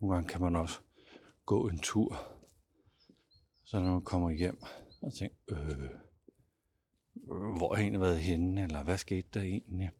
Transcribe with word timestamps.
nogle 0.00 0.14
gange 0.14 0.28
kan 0.28 0.40
man 0.40 0.56
også 0.56 0.80
gå 1.46 1.68
en 1.68 1.78
tur. 1.78 2.16
Så 3.64 3.80
når 3.80 3.92
man 3.92 4.02
kommer 4.02 4.30
hjem 4.30 4.58
og 5.02 5.14
tænker, 5.14 5.36
øh, 5.50 5.90
hvor 7.56 7.68
har 7.68 7.76
jeg 7.76 7.82
egentlig 7.82 8.00
været 8.00 8.18
henne, 8.18 8.62
eller 8.62 8.84
hvad 8.84 8.98
skete 8.98 9.28
der 9.34 9.42
egentlig? 9.42 9.90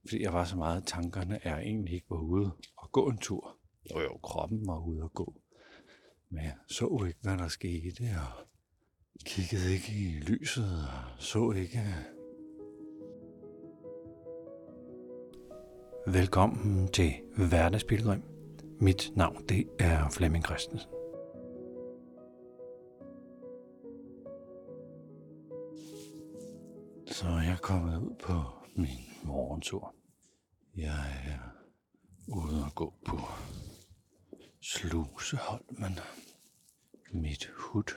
Fordi 0.00 0.22
jeg 0.22 0.32
var 0.32 0.44
så 0.44 0.56
meget, 0.56 0.86
tankerne 0.86 1.38
er 1.42 1.58
egentlig 1.58 1.94
ikke 1.94 2.10
var 2.10 2.20
ude 2.20 2.50
og 2.76 2.92
gå 2.92 3.08
en 3.08 3.18
tur. 3.18 3.56
Jo 3.90 4.00
jo, 4.00 4.18
kroppen 4.22 4.66
var 4.66 4.78
ude 4.78 5.02
og 5.02 5.12
gå. 5.12 5.34
Men 6.28 6.44
jeg 6.44 6.54
så 6.68 7.04
ikke, 7.06 7.18
hvad 7.22 7.38
der 7.38 7.48
skete, 7.48 8.02
og 8.02 8.46
kiggede 9.24 9.72
ikke 9.72 9.92
i 9.92 10.20
lyset, 10.20 10.88
og 10.88 11.22
så 11.22 11.50
ikke... 11.50 11.80
Velkommen 16.06 16.88
til 16.88 17.12
Hverdagspilgrim. 17.36 18.22
Mit 18.82 19.12
navn 19.16 19.48
det 19.48 19.68
er 19.78 20.10
Flemming 20.10 20.44
Christensen. 20.44 20.90
Så 27.06 27.26
jeg 27.28 27.52
er 27.52 27.62
kommet 27.62 27.98
ud 27.98 28.14
på 28.22 28.42
min 28.76 29.00
morgentur. 29.24 29.94
Jeg 30.76 31.22
er 31.26 31.38
ude 32.28 32.64
og 32.64 32.74
gå 32.74 32.94
på 33.06 33.16
Sluseholmen. 34.60 35.98
Mit 37.12 37.50
hud. 37.56 37.92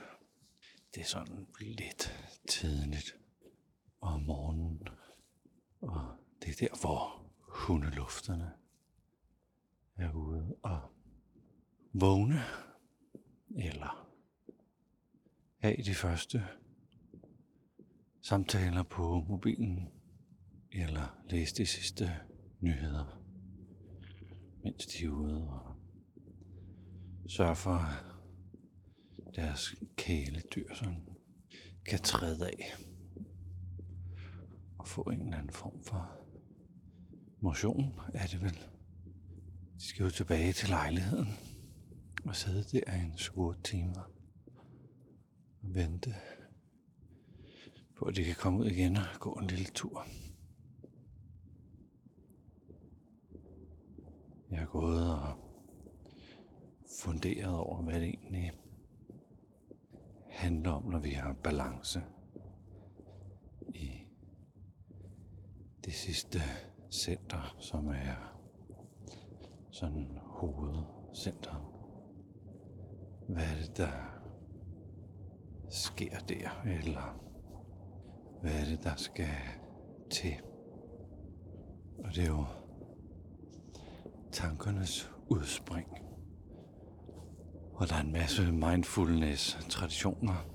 Det 0.94 1.00
er 1.00 1.04
sådan 1.06 1.46
lidt 1.60 2.32
tidligt 2.48 3.16
om 4.00 4.20
morgenen. 4.20 4.88
Og 5.80 6.00
det 6.42 6.48
er 6.48 6.68
der, 6.68 6.80
hvor 6.80 7.26
hundelufterne 7.38 8.52
er 9.96 10.12
ude 10.12 10.56
og 10.62 10.80
vågne. 11.92 12.40
Eller 13.56 14.08
af 15.62 15.82
de 15.84 15.94
første 15.94 16.42
samtaler 18.22 18.82
på 18.82 19.24
mobilen. 19.28 19.88
Eller 20.72 21.20
læse 21.30 21.54
de 21.56 21.66
sidste 21.66 22.10
nyheder, 22.60 23.22
mens 24.64 24.86
de 24.86 25.04
er 25.04 25.08
ude 25.10 25.48
og 25.48 25.76
sørger 27.28 27.54
for, 27.54 27.74
at 27.74 28.04
deres 29.36 29.74
kæledyr 29.96 30.74
sådan 30.74 31.06
kan 31.86 31.98
træde 31.98 32.46
af 32.46 32.74
og 34.78 34.88
få 34.88 35.02
en 35.02 35.20
eller 35.20 35.36
anden 35.36 35.52
form 35.52 35.84
for 35.84 36.26
motion, 37.40 38.00
er 38.14 38.26
det 38.26 38.42
vel. 38.42 38.75
De 39.78 39.82
skal 39.88 40.04
jo 40.04 40.10
tilbage 40.10 40.52
til 40.52 40.68
lejligheden 40.68 41.28
og 42.24 42.36
sidde 42.36 42.62
der 42.62 42.94
i 42.94 43.00
en 43.00 43.18
7 43.18 43.54
timer 43.64 44.10
og 45.62 45.74
vente 45.74 46.14
på, 47.96 48.04
at 48.04 48.16
de 48.16 48.24
kan 48.24 48.34
komme 48.34 48.58
ud 48.58 48.66
igen 48.66 48.96
og 48.96 49.04
gå 49.20 49.32
en 49.32 49.46
lille 49.46 49.64
tur. 49.64 50.06
Jeg 54.50 54.58
har 54.58 54.66
gået 54.66 55.14
og 55.14 55.34
funderet 57.00 57.54
over, 57.54 57.82
hvad 57.82 58.00
det 58.00 58.08
egentlig 58.08 58.52
handler 60.30 60.70
om, 60.70 60.84
når 60.84 60.98
vi 60.98 61.10
har 61.10 61.32
balance 61.32 62.02
i 63.74 63.90
det 65.84 65.94
sidste 65.94 66.40
center, 66.90 67.56
som 67.60 67.86
er 67.86 68.35
sådan 69.76 70.18
hovedcenter. 70.22 71.72
Hvad 73.28 73.42
er 73.42 73.56
det, 73.60 73.76
der 73.76 73.88
sker 75.68 76.18
der, 76.18 76.62
eller 76.64 77.20
hvad 78.42 78.52
er 78.52 78.64
det, 78.64 78.84
der 78.84 78.96
skal 78.96 79.36
til? 80.10 80.34
Og 81.98 82.14
det 82.14 82.24
er 82.24 82.26
jo 82.26 82.44
tankernes 84.32 85.10
udspring. 85.28 85.88
Og 87.74 87.88
der 87.88 87.94
er 87.94 88.00
en 88.00 88.12
masse 88.12 88.52
mindfulness-traditioner, 88.52 90.46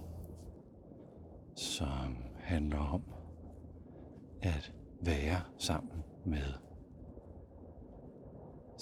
som 1.56 2.16
handler 2.40 2.80
om 2.80 3.04
at 4.42 4.74
være 5.02 5.42
sammen 5.58 6.04
med 6.26 6.71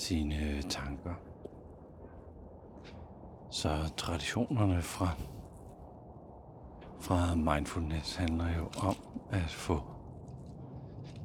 sine 0.10 0.36
øh, 0.36 0.62
tanker. 0.62 1.14
Så 3.52 3.94
traditionerne 3.98 4.82
fra, 4.82 5.10
fra 7.00 7.36
mindfulness 7.36 8.16
handler 8.16 8.58
jo 8.58 8.70
om 8.88 8.96
at 9.32 9.50
få 9.50 9.82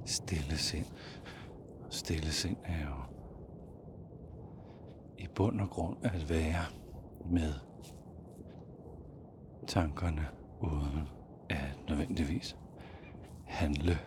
stille 0.05 0.57
sind. 0.57 0.87
Stille 1.91 2.31
sind 2.33 2.57
er 2.65 2.81
jo 2.81 2.95
i 5.19 5.27
bund 5.35 5.61
og 5.61 5.71
grund 5.71 5.97
at 6.03 6.31
være 6.31 6.65
med 7.31 7.55
tankerne 9.67 10.29
uden 10.61 11.09
at 11.51 11.79
nødvendigvis 11.89 12.57
handle, 13.47 13.99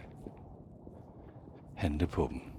handle 1.76 2.08
på 2.08 2.28
dem. 2.32 2.57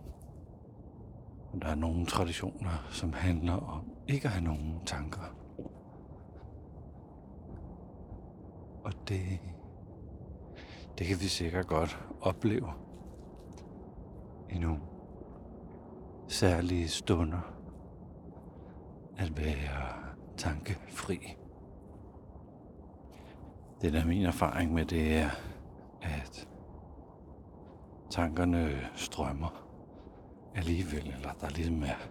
Der 1.53 1.69
er 1.69 1.75
nogle 1.75 2.06
traditioner, 2.06 2.86
som 2.91 3.12
handler 3.12 3.53
om 3.53 3.92
ikke 4.09 4.26
at 4.26 4.32
have 4.32 4.44
nogen 4.44 4.81
tanker. 4.86 5.34
Og 8.84 8.92
det, 9.09 9.41
det 10.98 11.06
kan 11.06 11.20
vi 11.20 11.25
sikkert 11.28 11.66
godt 11.66 12.04
opleve 12.20 12.72
i 14.50 14.59
nogle 14.59 14.81
særlige 16.28 16.88
stunder 16.88 17.54
at 19.16 19.36
være 19.36 19.92
tankefri. 20.36 21.36
Det 23.80 23.92
der 23.92 24.00
er 24.00 24.06
min 24.06 24.25
erfaring 24.25 24.72
med 24.75 24.84
det 24.84 25.16
er, 25.16 25.30
at 26.03 26.48
tankerne 28.10 28.88
strømmer 28.94 29.68
alligevel, 30.59 31.15
eller 31.17 31.33
der 31.41 31.49
ligesom 31.49 31.83
er 31.83 32.09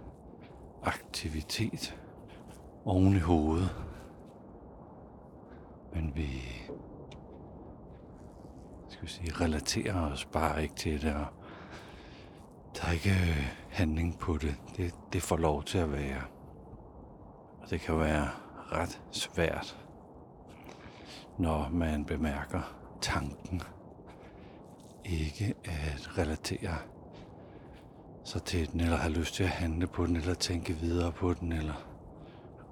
aktivitet 0.84 2.00
oven 2.86 3.16
i 3.16 3.20
hovedet. 3.20 3.76
Men 5.94 6.12
vi 6.16 6.30
skal 8.90 9.04
vi 9.04 9.08
sige, 9.08 9.34
relaterer 9.34 10.12
os 10.12 10.26
bare 10.26 10.64
ikke 10.64 10.76
til 10.76 11.02
det, 11.02 11.14
og 11.16 11.26
der 12.76 12.88
er 12.88 12.92
ikke 12.92 13.10
øh, 13.10 13.48
handling 13.70 14.20
på 14.20 14.38
det. 14.38 14.56
Det, 14.78 14.96
det 15.14 15.22
får 15.22 15.38
lov 15.38 15.64
til 15.64 15.78
at 15.78 15.92
være. 15.92 16.22
Og 17.62 17.70
det 17.70 17.82
kan 17.82 18.00
være 18.00 18.30
ret 18.72 19.02
svært, 19.12 19.86
når 21.38 21.70
man 21.72 22.06
bemærker 22.06 22.62
tanken. 23.02 23.62
Ikke 25.06 25.54
at 25.66 26.18
relatere 26.18 26.78
sig 28.28 28.44
til 28.44 28.72
den, 28.72 28.80
eller 28.80 28.98
har 28.98 29.10
lyst 29.10 29.34
til 29.34 29.44
at 29.44 29.50
handle 29.50 29.88
på 29.88 30.06
den, 30.06 30.16
eller 30.16 30.34
tænke 30.34 30.74
videre 30.74 31.12
på 31.12 31.34
den, 31.34 31.52
eller 31.52 31.74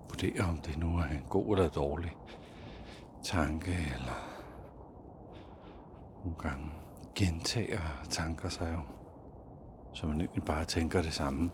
vurdere, 0.10 0.46
om 0.50 0.58
det 0.58 0.78
nu 0.78 0.98
er 0.98 1.04
en 1.04 1.26
god 1.30 1.58
eller 1.58 1.70
dårlig 1.70 2.12
tanke, 3.24 3.72
eller 3.72 4.36
nogle 6.24 6.38
gange 6.40 6.72
gentager 7.16 7.82
tanker 8.10 8.50
sig 8.50 8.74
jo, 8.74 8.82
så 9.94 10.08
man 10.08 10.22
egentlig 10.22 10.44
bare 10.44 10.66
tænker 10.66 11.02
det 11.02 11.14
samme 11.14 11.52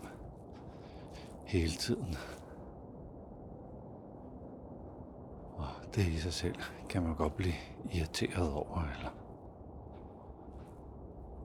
hele 1.46 1.72
tiden. 1.72 2.16
Og 5.56 5.68
det 5.94 6.06
i 6.06 6.18
sig 6.18 6.32
selv 6.32 6.60
kan 6.88 7.02
man 7.02 7.14
godt 7.14 7.36
blive 7.36 7.54
irriteret 7.92 8.52
over, 8.52 8.82
eller, 8.96 9.10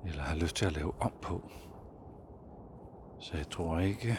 eller 0.06 0.24
have 0.24 0.40
lyst 0.40 0.56
til 0.56 0.66
at 0.66 0.74
lave 0.74 0.94
om 1.00 1.12
på. 1.22 1.50
Så 3.20 3.38
jeg 3.38 3.50
tror 3.50 3.80
ikke, 3.80 4.18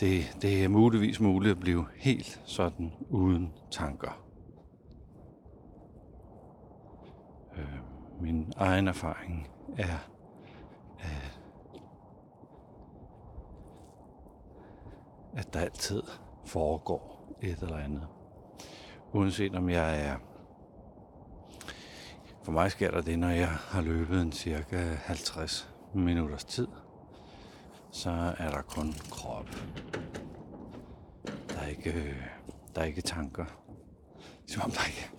det, 0.00 0.36
det 0.42 0.64
er 0.64 0.68
muligvis 0.68 1.20
muligt 1.20 1.50
at 1.52 1.60
blive 1.60 1.86
helt 1.96 2.42
sådan 2.44 2.92
uden 3.10 3.52
tanker. 3.70 4.24
Øh, 7.56 7.78
min 8.20 8.52
egen 8.56 8.88
erfaring 8.88 9.48
er, 9.78 9.98
at, 10.98 11.40
at 15.36 15.54
der 15.54 15.60
altid 15.60 16.02
foregår 16.44 17.34
et 17.42 17.58
eller 17.62 17.76
andet. 17.76 18.06
Uanset 19.12 19.54
om 19.54 19.70
jeg 19.70 20.06
er... 20.06 20.16
For 22.48 22.52
mig 22.52 22.70
sker 22.70 22.90
der 22.90 23.00
det, 23.00 23.18
når 23.18 23.28
jeg 23.28 23.48
har 23.48 23.80
løbet 23.80 24.22
en 24.22 24.32
cirka 24.32 24.94
50 24.94 25.70
minutters 25.94 26.44
tid. 26.44 26.68
så 27.92 28.10
er 28.38 28.50
der 28.50 28.62
kun 28.62 28.92
krop. 28.92 29.48
Der 31.48 31.60
er 31.60 31.66
ikke, 31.66 32.16
der 32.74 32.80
er 32.80 32.84
ikke 32.84 33.00
tanker. 33.00 33.44
Som 34.46 34.62
om 34.62 34.70
der 34.70 34.86
ikke, 34.86 35.10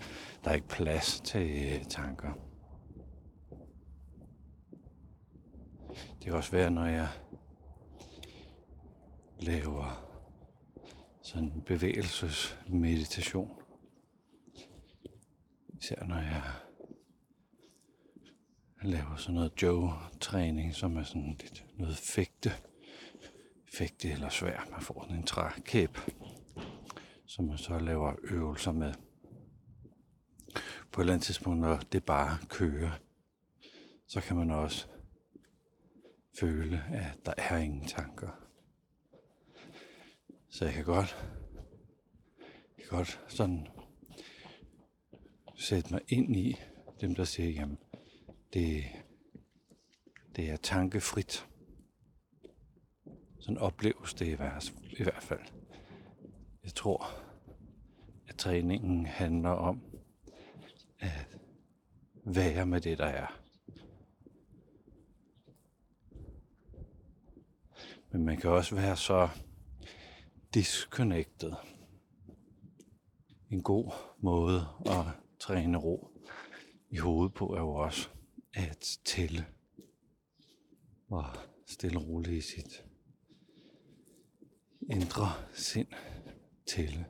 der 0.43 0.49
er 0.49 0.55
ikke 0.55 0.67
plads 0.67 1.19
til 1.19 1.85
tanker. 1.89 2.33
Det 5.89 6.23
kan 6.23 6.33
også 6.33 6.51
være, 6.51 6.71
når 6.71 6.85
jeg 6.85 7.09
laver 9.39 10.05
sådan 11.21 11.47
en 11.47 11.61
bevægelsesmeditation. 11.61 13.51
Især 15.79 16.03
når 16.03 16.17
jeg 16.17 16.43
laver 18.81 19.15
sådan 19.15 19.35
noget 19.35 19.51
Joe-træning, 19.61 20.75
som 20.75 20.97
er 20.97 21.03
sådan 21.03 21.37
lidt 21.39 21.65
noget 21.77 21.97
fægte. 21.97 22.51
Fægte 23.73 24.11
eller 24.11 24.29
svær. 24.29 24.67
Man 24.71 24.81
får 24.81 25.03
sådan 25.03 25.17
en 25.17 25.25
trækæb, 25.25 25.97
som 27.25 27.45
man 27.45 27.57
så 27.57 27.79
laver 27.79 28.13
øvelser 28.23 28.71
med. 28.71 28.93
På 30.91 31.01
et 31.01 31.03
eller 31.03 31.13
andet 31.13 31.25
tidspunkt, 31.25 31.59
når 31.59 31.77
det 31.91 32.03
bare 32.03 32.37
kører, 32.47 32.91
så 34.07 34.21
kan 34.21 34.37
man 34.37 34.51
også 34.51 34.87
føle, 36.39 36.83
at 36.91 37.25
der 37.25 37.33
er 37.37 37.57
ingen 37.57 37.87
tanker. 37.87 38.29
Så 40.49 40.65
jeg 40.65 40.73
kan 40.73 40.85
godt, 40.85 41.17
jeg 42.77 42.85
kan 42.89 42.97
godt 42.97 43.21
sådan 43.27 43.67
sætte 45.55 45.93
mig 45.93 46.01
ind 46.07 46.35
i 46.35 46.55
dem, 47.01 47.15
der 47.15 47.23
siger, 47.23 47.49
jamen, 47.49 47.77
det, 48.53 48.83
det 50.35 50.49
er 50.49 50.57
tankefrit. 50.57 51.47
Sådan 53.39 53.57
opleves 53.57 54.13
det 54.13 54.27
i 54.27 54.33
hvert, 54.33 54.73
i 54.99 55.03
hvert 55.03 55.23
fald. 55.23 55.39
Jeg 56.63 56.73
tror, 56.75 57.05
at 58.27 58.35
træningen 58.35 59.05
handler 59.05 59.49
om 59.49 59.81
at 60.99 61.27
være 62.25 62.65
med 62.65 62.81
det, 62.81 62.97
der 62.97 63.05
er. 63.05 63.39
Men 68.11 68.25
man 68.25 68.37
kan 68.37 68.49
også 68.49 68.75
være 68.75 68.97
så 68.97 69.29
disconnected. 70.53 71.53
En 73.49 73.63
god 73.63 73.91
måde 74.17 74.67
at 74.85 75.05
træne 75.39 75.77
ro 75.77 76.07
i 76.89 76.97
hovedet 76.97 77.33
på 77.33 77.53
er 77.53 77.59
jo 77.59 77.73
også 77.73 78.09
at 78.53 78.99
tælle 79.05 79.45
og 81.07 81.25
stille 81.65 81.99
og 81.99 82.07
roligt 82.07 82.37
i 82.37 82.41
sit 82.41 82.85
indre 84.89 85.27
sind 85.53 85.87
tælle 86.65 87.05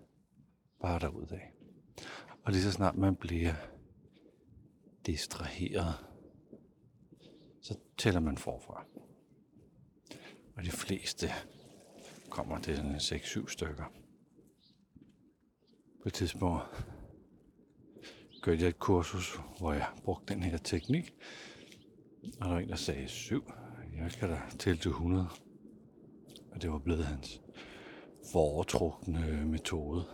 bare 0.81 0.99
derudad. 0.99 1.39
Og 2.43 2.51
lige 2.51 2.63
så 2.63 2.71
snart 2.71 2.97
man 2.97 3.15
bliver 3.15 3.53
distraheret, 5.05 5.95
så 7.61 7.77
tæller 7.97 8.19
man 8.19 8.37
forfra. 8.37 8.85
Og 10.55 10.63
de 10.63 10.71
fleste 10.71 11.27
kommer 12.29 12.59
til 12.59 12.77
6-7 12.77 13.47
stykker. 13.47 13.93
På 16.01 16.09
et 16.09 16.13
tidspunkt 16.13 16.63
kørte 18.41 18.61
jeg 18.61 18.69
et 18.69 18.79
kursus, 18.79 19.39
hvor 19.59 19.73
jeg 19.73 19.87
brugte 20.03 20.33
den 20.33 20.43
her 20.43 20.57
teknik. 20.57 21.13
Og 22.23 22.45
der 22.45 22.47
var 22.47 22.59
en, 22.59 22.69
der 22.69 22.75
sagde 22.75 23.07
7. 23.07 23.51
Jeg 23.97 24.11
skal 24.11 24.29
da 24.29 24.41
til 24.59 24.77
til 24.77 24.89
100. 24.89 25.27
Og 26.51 26.61
det 26.61 26.71
var 26.71 26.79
blevet 26.79 27.05
hans 27.05 27.41
foretrukne 28.31 29.45
metode. 29.45 30.05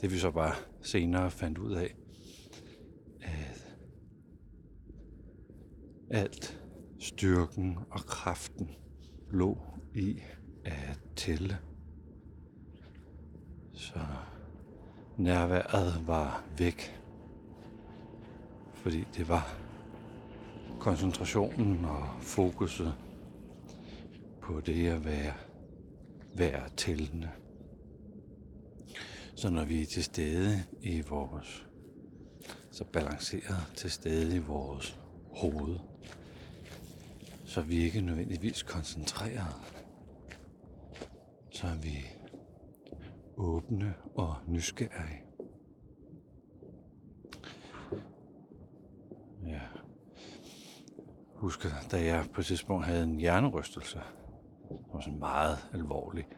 Det 0.00 0.12
vi 0.12 0.18
så 0.18 0.30
bare 0.30 0.54
senere 0.82 1.30
fandt 1.30 1.58
ud 1.58 1.72
af, 1.72 1.94
at 3.20 3.76
alt 6.10 6.62
styrken 6.98 7.78
og 7.90 8.00
kraften 8.00 8.70
lå 9.30 9.58
i 9.94 10.20
at 10.64 10.98
tælle. 11.16 11.58
Så 13.72 14.00
nærværet 15.16 16.06
var 16.06 16.44
væk. 16.58 17.00
Fordi 18.74 19.04
det 19.16 19.28
var 19.28 19.56
koncentrationen 20.80 21.84
og 21.84 22.08
fokuset 22.20 22.94
på 24.40 24.60
det 24.60 24.88
at 24.88 25.04
være, 25.04 25.34
være 26.34 26.68
tællende. 26.76 27.30
Så 29.34 29.50
når 29.50 29.64
vi 29.64 29.82
er 29.82 29.86
til 29.86 30.04
stede 30.04 30.64
i 30.82 31.00
vores, 31.00 31.66
så 32.70 32.84
balanceret 32.84 33.72
til 33.76 33.90
stede 33.90 34.36
i 34.36 34.38
vores 34.38 34.98
hoved, 35.32 35.78
så 37.44 37.60
er 37.60 37.64
vi 37.64 37.76
ikke 37.76 38.00
nødvendigvis 38.00 38.62
koncentreret. 38.62 39.54
Så 41.50 41.66
er 41.66 41.74
vi 41.74 42.15
åbne 43.36 43.94
og 44.14 44.34
nysgerrige. 44.46 45.22
Ja. 49.46 49.60
Husker, 51.34 51.68
da 51.90 52.04
jeg 52.04 52.26
på 52.34 52.40
et 52.40 52.46
tidspunkt 52.46 52.86
havde 52.86 53.02
en 53.02 53.20
hjernerystelse. 53.20 53.98
Det 54.68 54.78
var 54.92 55.00
sådan 55.00 55.18
meget 55.18 55.58
alvorlig 55.72 56.28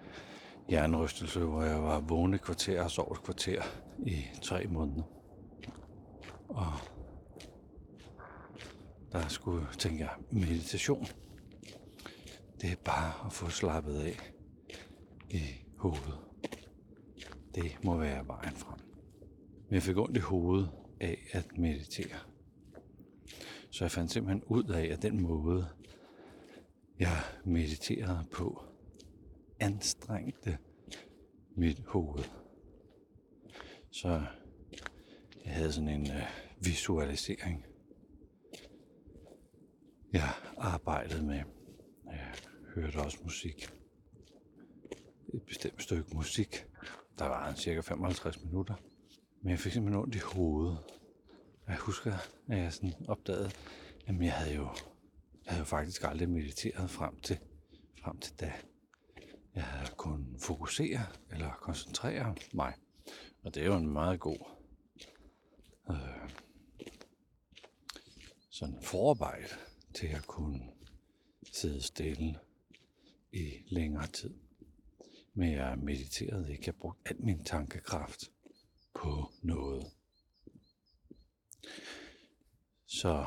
hjernerystelse, 0.68 1.40
hvor 1.40 1.62
jeg 1.62 1.82
var 1.82 2.00
vågen 2.00 2.34
et 2.34 2.42
kvarter 2.42 2.82
og 2.82 2.90
sov 2.90 3.12
et 3.12 3.22
kvarter 3.22 3.62
i 4.06 4.24
tre 4.42 4.66
måneder. 4.66 5.02
Og 6.48 6.72
der 9.12 9.28
skulle, 9.28 9.66
tænke 9.78 9.98
jeg, 9.98 10.10
meditation. 10.30 11.06
Det 12.60 12.72
er 12.72 12.76
bare 12.84 13.26
at 13.26 13.32
få 13.32 13.48
slappet 13.48 14.00
af 14.00 14.32
i 15.30 15.42
hovedet. 15.78 16.27
Det 17.62 17.84
må 17.84 17.96
være 17.96 18.26
vejen 18.26 18.54
frem. 18.54 18.78
Men 19.66 19.74
jeg 19.74 19.82
fik 19.82 19.96
ondt 19.96 20.16
i 20.16 20.20
hovedet 20.20 20.70
af 21.00 21.18
at 21.32 21.58
meditere. 21.58 22.18
Så 23.70 23.84
jeg 23.84 23.90
fandt 23.90 24.10
simpelthen 24.10 24.44
ud 24.44 24.64
af, 24.64 24.84
at 24.84 25.02
den 25.02 25.22
måde, 25.22 25.68
jeg 26.98 27.16
mediterede 27.44 28.24
på, 28.32 28.64
anstrengte 29.60 30.58
mit 31.56 31.82
hoved. 31.86 32.24
Så 33.90 34.08
jeg 35.44 35.54
havde 35.54 35.72
sådan 35.72 35.88
en 35.88 36.10
øh, 36.10 36.22
visualisering. 36.60 37.64
Jeg 40.12 40.30
arbejdede 40.56 41.26
med, 41.26 41.42
jeg 42.06 42.34
hørte 42.74 42.96
også 42.96 43.18
musik. 43.22 43.68
Et 45.34 45.42
bestemt 45.42 45.82
stykke 45.82 46.16
musik, 46.16 46.67
der 47.18 47.26
var 47.26 47.48
en 47.48 47.56
cirka 47.56 47.80
55 47.80 48.44
minutter. 48.44 48.74
Men 49.42 49.50
jeg 49.50 49.58
fik 49.58 49.72
simpelthen 49.72 50.02
ondt 50.02 50.14
i 50.14 50.18
hovedet. 50.18 50.78
Jeg 51.68 51.76
husker, 51.76 52.12
at 52.48 52.58
jeg 52.58 52.72
sådan 52.72 52.92
opdagede, 53.08 53.50
at 54.06 54.20
jeg 54.20 54.32
havde 54.32 54.54
jo, 54.54 54.68
jeg 55.44 55.52
havde 55.52 55.58
jo 55.58 55.64
faktisk 55.64 56.04
aldrig 56.04 56.28
mediteret 56.28 56.90
frem 56.90 57.20
til, 57.20 57.38
frem 58.02 58.18
til 58.18 58.34
da. 58.40 58.52
Jeg 59.54 59.64
havde 59.64 59.90
kun 59.96 60.36
fokusere 60.38 61.06
eller 61.30 61.50
koncentrere 61.52 62.34
mig. 62.54 62.74
Og 63.42 63.54
det 63.54 63.62
er 63.62 63.66
jo 63.66 63.76
en 63.76 63.92
meget 63.92 64.20
god 64.20 64.38
øh, 65.90 66.30
sådan 68.50 68.82
forarbejde 68.82 69.54
til 69.94 70.06
at 70.06 70.26
kunne 70.26 70.60
sidde 71.52 71.82
stille 71.82 72.38
i 73.32 73.52
længere 73.66 74.06
tid. 74.06 74.34
Men 75.38 75.52
jeg 75.52 75.78
mediterede 75.78 76.52
ikke. 76.52 76.62
Jeg 76.66 76.74
brugte 76.74 77.10
al 77.10 77.24
min 77.24 77.44
tankekraft 77.44 78.32
på 78.94 79.32
noget. 79.42 79.86
Så 82.86 83.26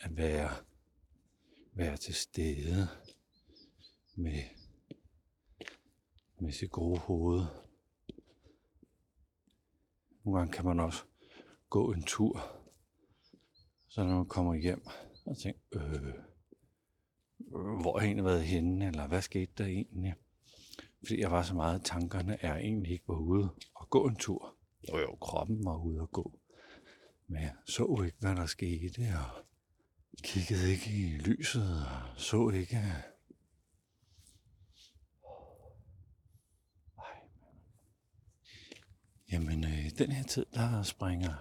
at 0.00 0.16
være, 0.16 0.50
være 1.72 1.96
til 1.96 2.14
stede 2.14 2.88
med, 4.14 4.42
med 6.38 6.52
sit 6.52 6.70
gode 6.70 6.98
hoved. 6.98 7.46
Nogle 10.24 10.38
gange 10.38 10.52
kan 10.52 10.64
man 10.64 10.80
også 10.80 11.04
gå 11.70 11.92
en 11.92 12.02
tur, 12.02 12.62
så 13.88 14.04
når 14.04 14.16
man 14.16 14.28
kommer 14.28 14.54
hjem 14.54 14.86
og 15.26 15.38
tænker, 15.38 15.60
øh, 15.72 16.14
hvor 17.80 17.92
har 17.92 18.00
jeg 18.00 18.06
egentlig 18.06 18.24
været 18.24 18.44
henne, 18.44 18.86
eller 18.86 19.06
hvad 19.06 19.22
skete 19.22 19.52
der 19.58 19.66
egentlig? 19.66 20.14
Fordi 21.02 21.20
jeg 21.20 21.30
var 21.30 21.42
så 21.42 21.54
meget, 21.54 21.84
tankerne 21.84 22.38
er 22.40 22.56
egentlig 22.56 22.92
ikke 22.92 23.08
var 23.08 23.18
ude 23.18 23.50
og 23.74 23.90
gå 23.90 24.06
en 24.06 24.16
tur. 24.16 24.56
Jo 24.88 24.98
jo, 24.98 25.16
kroppen 25.20 25.64
var 25.64 25.76
ude 25.76 26.00
og 26.00 26.10
gå. 26.10 26.38
Men 27.26 27.42
jeg 27.42 27.54
så 27.66 28.02
ikke, 28.04 28.16
hvad 28.20 28.36
der 28.36 28.46
skete, 28.46 28.98
og 28.98 29.44
kiggede 30.22 30.70
ikke 30.70 30.90
i 30.90 31.18
lyset, 31.18 31.86
og 31.86 32.20
så 32.20 32.48
ikke... 32.48 32.80
Jamen, 39.32 39.64
øh, 39.64 39.90
den 39.98 40.12
her 40.12 40.24
tid, 40.24 40.46
der 40.54 40.82
springer 40.82 41.34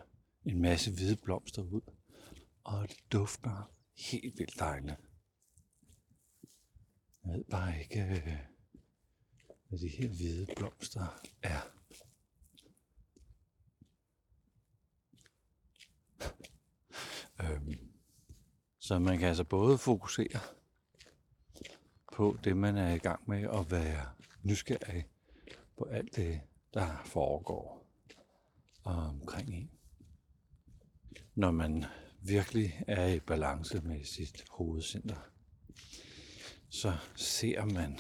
en 0.46 0.62
masse 0.62 0.92
hvide 0.92 1.16
blomster 1.16 1.62
ud, 1.62 1.82
og 2.63 2.89
det 2.89 2.98
dufter 3.12 3.72
helt 4.12 4.39
vildt 4.39 4.60
dejligt. 4.60 4.98
Jeg 7.25 7.34
ved 7.34 7.44
bare 7.44 7.80
ikke, 7.80 8.01
øh, 8.01 8.49
hvad 9.70 9.80
de 9.80 9.88
her 9.88 10.08
hvide 10.08 10.48
blomster 10.56 11.20
er. 11.44 11.60
øhm, 17.42 17.92
så 18.80 19.00
man 19.00 19.20
kan 19.20 19.28
altså 19.28 19.44
både 19.44 19.78
fokusere 19.78 20.40
på 22.14 22.38
det, 22.44 22.58
man 22.58 22.78
er 22.78 22.94
i 22.94 22.98
gang 22.98 23.30
med, 23.30 23.48
og 23.48 23.72
være 23.72 24.06
nysgerrig 24.44 25.06
på 25.78 25.84
alt 25.84 26.16
det, 26.16 26.42
der 26.74 27.02
foregår 27.06 27.88
omkring 28.84 29.56
en. 29.56 29.72
Når 31.36 31.52
man 31.52 31.86
virkelig 32.22 32.84
er 32.88 33.08
i 33.08 33.20
balance 33.20 33.82
med 33.82 34.04
sit 34.04 34.46
hovedcenter, 34.50 35.30
så 36.70 36.98
ser 37.16 37.66
man 37.66 38.00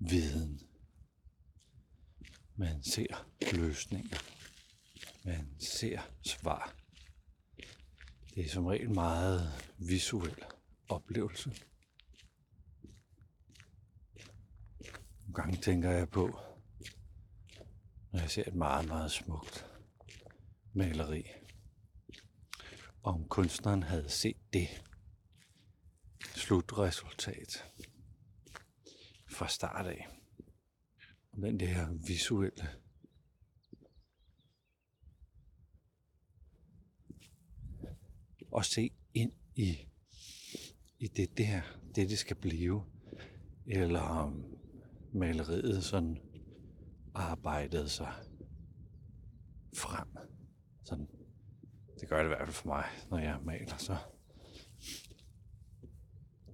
viden. 0.00 0.60
Man 2.56 2.82
ser 2.82 3.28
løsninger. 3.52 4.18
Man 5.24 5.60
ser 5.60 6.00
svar. 6.22 6.76
Det 8.34 8.44
er 8.44 8.48
som 8.48 8.66
regel 8.66 8.90
meget 8.90 9.52
visuel 9.78 10.44
oplevelse. 10.88 11.50
Nogle 15.20 15.34
gange 15.34 15.56
tænker 15.56 15.90
jeg 15.90 16.08
på, 16.08 16.40
når 18.12 18.20
jeg 18.20 18.30
ser 18.30 18.44
et 18.46 18.54
meget, 18.54 18.88
meget 18.88 19.10
smukt 19.10 19.66
maleri, 20.72 21.24
om 23.02 23.28
kunstneren 23.28 23.82
havde 23.82 24.08
set 24.08 24.36
det 24.52 24.68
slutresultat 26.34 27.64
fra 29.40 29.48
start 29.48 29.86
af. 29.86 30.08
Om 31.32 31.42
den 31.42 31.60
der 31.60 31.92
visuelle 32.06 32.68
og 38.52 38.64
se 38.64 38.90
ind 39.14 39.32
i, 39.56 39.78
i 40.98 41.08
det 41.08 41.38
der, 41.38 41.60
det 41.94 42.10
det 42.10 42.18
skal 42.18 42.36
blive. 42.36 42.84
Eller 43.66 44.00
om 44.00 44.58
maleriet 45.12 45.84
sådan 45.84 46.18
arbejdede 47.14 47.88
sig 47.88 48.12
frem. 49.76 50.08
Sådan, 50.84 51.08
det 52.00 52.08
gør 52.08 52.16
det 52.16 52.24
i 52.24 52.28
hvert 52.28 52.46
fald 52.46 52.54
for 52.54 52.68
mig, 52.68 52.84
når 53.10 53.18
jeg 53.18 53.40
maler, 53.44 53.76
så 53.76 53.96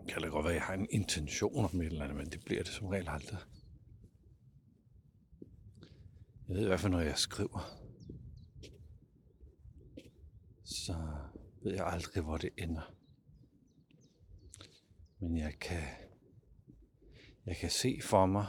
kan 0.08 0.22
det 0.22 0.30
godt 0.30 0.44
være, 0.44 0.52
at 0.52 0.56
jeg 0.56 0.64
har 0.66 0.74
en 0.74 0.88
intention 0.90 1.64
om 1.64 1.80
et 1.80 1.86
eller 1.86 2.04
andet, 2.04 2.16
men 2.16 2.30
det 2.30 2.44
bliver 2.44 2.62
det 2.62 2.72
som 2.72 2.86
regel 2.86 3.08
aldrig. 3.08 3.38
Jeg 6.48 6.56
ved 6.56 6.62
i 6.62 6.66
hvert 6.66 6.80
fald, 6.80 6.92
når 6.92 7.00
jeg 7.00 7.18
skriver, 7.18 7.86
så 10.64 10.94
ved 11.62 11.72
jeg 11.72 11.86
aldrig, 11.86 12.22
hvor 12.22 12.36
det 12.36 12.50
ender. 12.58 12.94
Men 15.18 15.36
jeg 15.36 15.58
kan, 15.60 15.82
jeg 17.46 17.56
kan 17.56 17.70
se 17.70 18.00
for 18.02 18.26
mig, 18.26 18.46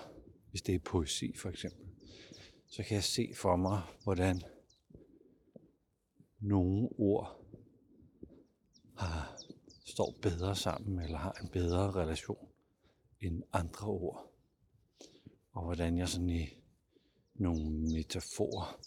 hvis 0.49 0.61
det 0.61 0.75
er 0.75 0.79
poesi 0.79 1.37
for 1.37 1.49
eksempel, 1.49 1.87
så 2.67 2.83
kan 2.83 2.95
jeg 2.95 3.03
se 3.03 3.33
for 3.35 3.55
mig, 3.55 3.81
hvordan 4.03 4.41
nogle 6.39 6.89
ord 6.97 7.46
står 9.97 10.17
bedre 10.21 10.55
sammen, 10.55 10.99
eller 10.99 11.17
har 11.17 11.31
en 11.31 11.47
bedre 11.47 11.91
relation 11.91 12.49
end 13.21 13.43
andre 13.53 13.87
ord. 13.87 14.31
Og 15.51 15.63
hvordan 15.63 15.97
jeg 15.97 16.09
sådan 16.09 16.29
i 16.29 16.49
nogle 17.33 17.69
metaforer 17.69 18.79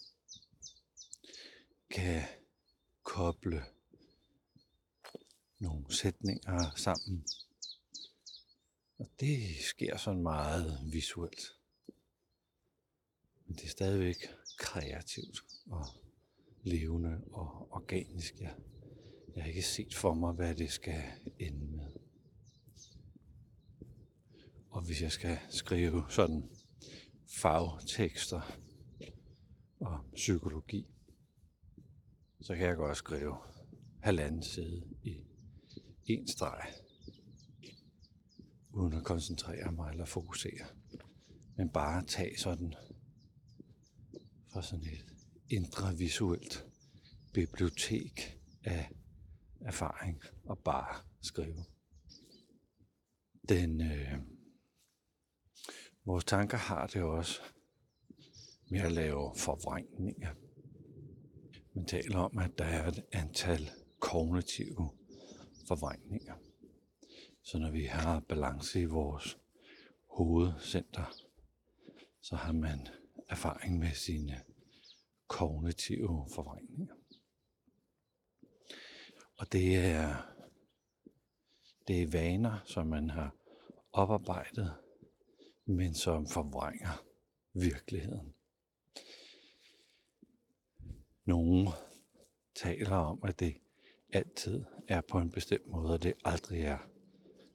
kan 1.90 2.22
koble 3.02 3.64
nogle 5.58 5.94
sætninger 5.94 6.70
sammen. 6.76 7.26
Og 8.98 9.10
det 9.20 9.56
sker 9.60 9.96
sådan 9.96 10.22
meget 10.22 10.78
visuelt. 10.92 11.56
Men 13.46 13.56
det 13.56 13.64
er 13.64 13.68
stadigvæk 13.68 14.16
kreativt 14.58 15.44
og 15.70 15.86
levende 16.62 17.24
og 17.30 17.72
organisk. 17.72 18.40
Jeg, 18.40 18.54
jeg 19.40 19.44
har 19.44 19.48
ikke 19.48 19.62
set 19.62 19.94
for 19.94 20.14
mig, 20.14 20.32
hvad 20.32 20.54
det 20.54 20.70
skal 20.72 21.02
ende 21.38 21.76
med. 21.76 21.90
Og 24.70 24.82
hvis 24.82 25.02
jeg 25.02 25.12
skal 25.12 25.38
skrive 25.50 26.04
sådan 26.08 26.50
fagtekster 27.26 28.40
og 29.80 30.00
psykologi, 30.14 30.86
så 32.40 32.54
kan 32.54 32.66
jeg 32.66 32.76
godt 32.76 32.96
skrive 32.96 33.36
halvanden 34.00 34.42
side 34.42 34.82
i 35.02 35.24
en 36.06 36.28
streg, 36.28 36.72
uden 38.72 38.92
at 38.92 39.04
koncentrere 39.04 39.72
mig 39.72 39.90
eller 39.90 40.04
fokusere, 40.04 40.66
men 41.56 41.68
bare 41.68 42.04
tage 42.06 42.38
sådan 42.38 42.74
fra 44.52 44.62
sådan 44.62 44.84
et 44.84 45.04
indre 45.48 45.96
visuelt 45.96 46.66
bibliotek 47.32 48.38
af 48.64 48.90
erfaring 49.70 50.22
og 50.44 50.58
bare 50.58 50.94
skrive. 51.22 51.64
Den, 53.48 53.80
øh, 53.80 54.18
vores 56.04 56.24
tanker 56.24 56.58
har 56.58 56.86
det 56.86 57.02
også 57.02 57.40
med 58.70 58.80
at 58.80 58.92
lave 58.92 59.32
forvrængninger. 59.36 60.34
Man 61.74 61.86
taler 61.86 62.18
om, 62.18 62.38
at 62.38 62.58
der 62.58 62.64
er 62.64 62.88
et 62.88 63.04
antal 63.12 63.70
kognitive 63.98 64.90
forvrængninger. 65.68 66.34
Så 67.42 67.58
når 67.58 67.70
vi 67.70 67.84
har 67.84 68.20
balance 68.20 68.80
i 68.80 68.84
vores 68.84 69.38
hovedcenter, 70.06 71.14
så 72.20 72.36
har 72.36 72.52
man 72.52 72.88
erfaring 73.28 73.78
med 73.78 73.92
sine 73.94 74.40
kognitive 75.28 76.26
forvrængninger. 76.34 76.94
Og 79.40 79.52
det 79.52 79.76
er, 79.76 80.16
det 81.88 82.02
er 82.02 82.10
vaner, 82.10 82.60
som 82.64 82.86
man 82.86 83.10
har 83.10 83.36
oparbejdet, 83.92 84.74
men 85.64 85.94
som 85.94 86.26
forvrænger 86.26 87.04
virkeligheden. 87.54 88.34
Nogle 91.24 91.68
taler 92.54 92.96
om, 92.96 93.20
at 93.24 93.40
det 93.40 93.56
altid 94.12 94.64
er 94.88 95.00
på 95.00 95.18
en 95.18 95.30
bestemt 95.30 95.66
måde, 95.66 95.92
og 95.92 96.02
det 96.02 96.14
aldrig 96.24 96.62
er 96.62 96.78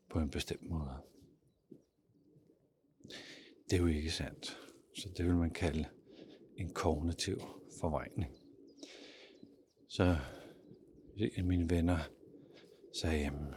på 0.10 0.20
en 0.20 0.30
bestemt 0.30 0.70
måde. 0.70 1.02
Det 3.70 3.74
er 3.74 3.78
jo 3.78 3.88
ikke 3.88 4.12
sandt. 4.12 4.58
Så 4.96 5.10
det 5.18 5.26
vil 5.26 5.36
man 5.36 5.52
kalde 5.52 5.86
en 6.58 6.74
kognitiv 6.74 7.38
forvrængning. 7.80 8.38
Så 9.88 10.18
en 11.16 11.32
af 11.38 11.44
mine 11.44 11.70
venner 11.70 11.98
sagde, 13.02 13.20
jamen, 13.20 13.54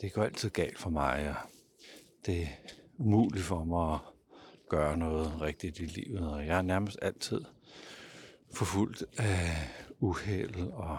det 0.00 0.12
går 0.12 0.22
altid 0.22 0.50
galt 0.50 0.78
for 0.78 0.90
mig, 0.90 1.28
og 1.28 1.50
det 2.26 2.42
er 2.42 2.48
umuligt 2.98 3.44
for 3.44 3.64
mig 3.64 3.94
at 3.94 4.00
gøre 4.68 4.96
noget 4.96 5.40
rigtigt 5.40 5.78
i 5.78 5.84
livet, 5.84 6.32
og 6.32 6.46
jeg 6.46 6.58
er 6.58 6.62
nærmest 6.62 6.98
altid 7.02 7.40
forfulgt 8.54 9.02
øh, 9.02 9.24
af 9.24 9.68
uheld, 10.00 10.56
og 10.72 10.98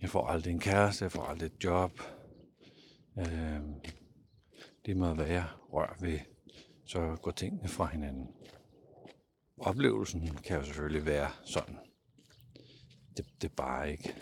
jeg 0.00 0.10
får 0.10 0.26
aldrig 0.26 0.52
en 0.52 0.60
kæreste, 0.60 1.04
jeg 1.04 1.12
får 1.12 1.22
aldrig 1.22 1.46
et 1.46 1.64
job. 1.64 2.00
Øh, 3.18 3.60
det 4.86 4.96
må 4.96 5.14
være 5.14 5.46
rør 5.72 5.96
ved, 6.00 6.18
så 6.84 7.16
går 7.22 7.30
tingene 7.30 7.68
fra 7.68 7.86
hinanden. 7.86 8.28
Oplevelsen 9.58 10.38
kan 10.44 10.56
jo 10.56 10.64
selvfølgelig 10.64 11.06
være 11.06 11.30
sådan. 11.44 11.85
Det, 13.16 13.42
det 13.42 13.50
er 13.50 13.54
bare 13.54 13.92
ikke 13.92 14.14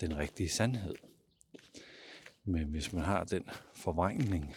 den 0.00 0.16
rigtige 0.16 0.48
sandhed. 0.48 0.94
Men 2.44 2.68
hvis 2.68 2.92
man 2.92 3.04
har 3.04 3.24
den 3.24 3.50
forvrængning, 3.74 4.54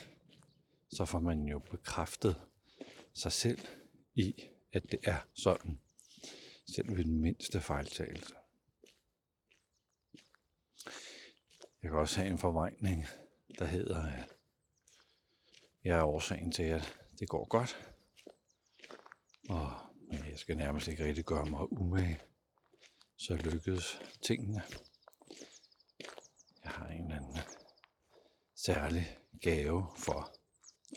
så 0.90 1.06
får 1.06 1.20
man 1.20 1.48
jo 1.48 1.60
bekræftet 1.60 2.42
sig 3.14 3.32
selv 3.32 3.60
i, 4.16 4.44
at 4.74 4.92
det 4.92 5.00
er 5.04 5.18
sådan. 5.34 5.80
Selv 6.76 6.98
ved 6.98 7.04
den 7.04 7.22
mindste 7.22 7.62
fejltagelse. 7.62 8.34
Jeg 11.84 11.92
kan 11.92 12.00
også 12.00 12.18
have 12.20 12.32
en 12.32 12.38
forvrængning, 12.38 13.06
der 13.60 13.66
hedder, 13.66 14.04
at 14.04 14.30
jeg 15.84 15.98
er 15.98 16.04
årsagen 16.04 16.52
til, 16.52 16.64
at 16.64 16.98
det 17.20 17.30
går 17.30 17.46
godt. 17.46 17.94
Og 19.50 19.72
jeg 20.12 20.40
skal 20.40 20.58
nærmest 20.58 20.88
ikke 20.88 21.06
rigtig 21.06 21.26
gøre 21.26 21.46
mig 21.46 21.72
umage. 21.72 22.20
Så 23.22 23.36
lykkedes 23.36 24.02
tingene. 24.22 24.62
Jeg 26.64 26.72
har 26.72 26.88
en 26.88 27.02
eller 27.04 27.16
anden 27.16 27.38
særlig 28.56 29.18
gave 29.42 29.86
for 29.98 30.34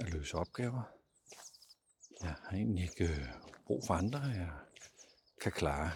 at 0.00 0.12
løse 0.12 0.36
opgaver. 0.36 0.82
Jeg 2.22 2.30
har 2.30 2.56
egentlig 2.56 2.82
ikke 2.82 3.04
øh, 3.04 3.28
brug 3.66 3.82
for 3.86 3.94
andre. 3.94 4.18
Jeg 4.20 4.52
kan 5.40 5.52
klare 5.52 5.90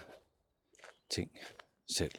ting 1.11 1.31
selv. 1.97 2.19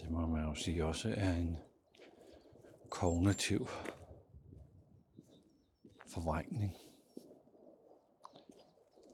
Det 0.00 0.10
må 0.10 0.26
man 0.26 0.44
jo 0.44 0.54
sige 0.54 0.84
også 0.84 1.14
er 1.16 1.32
en 1.32 1.58
kognitiv 2.90 3.68
forvrængning. 6.06 6.76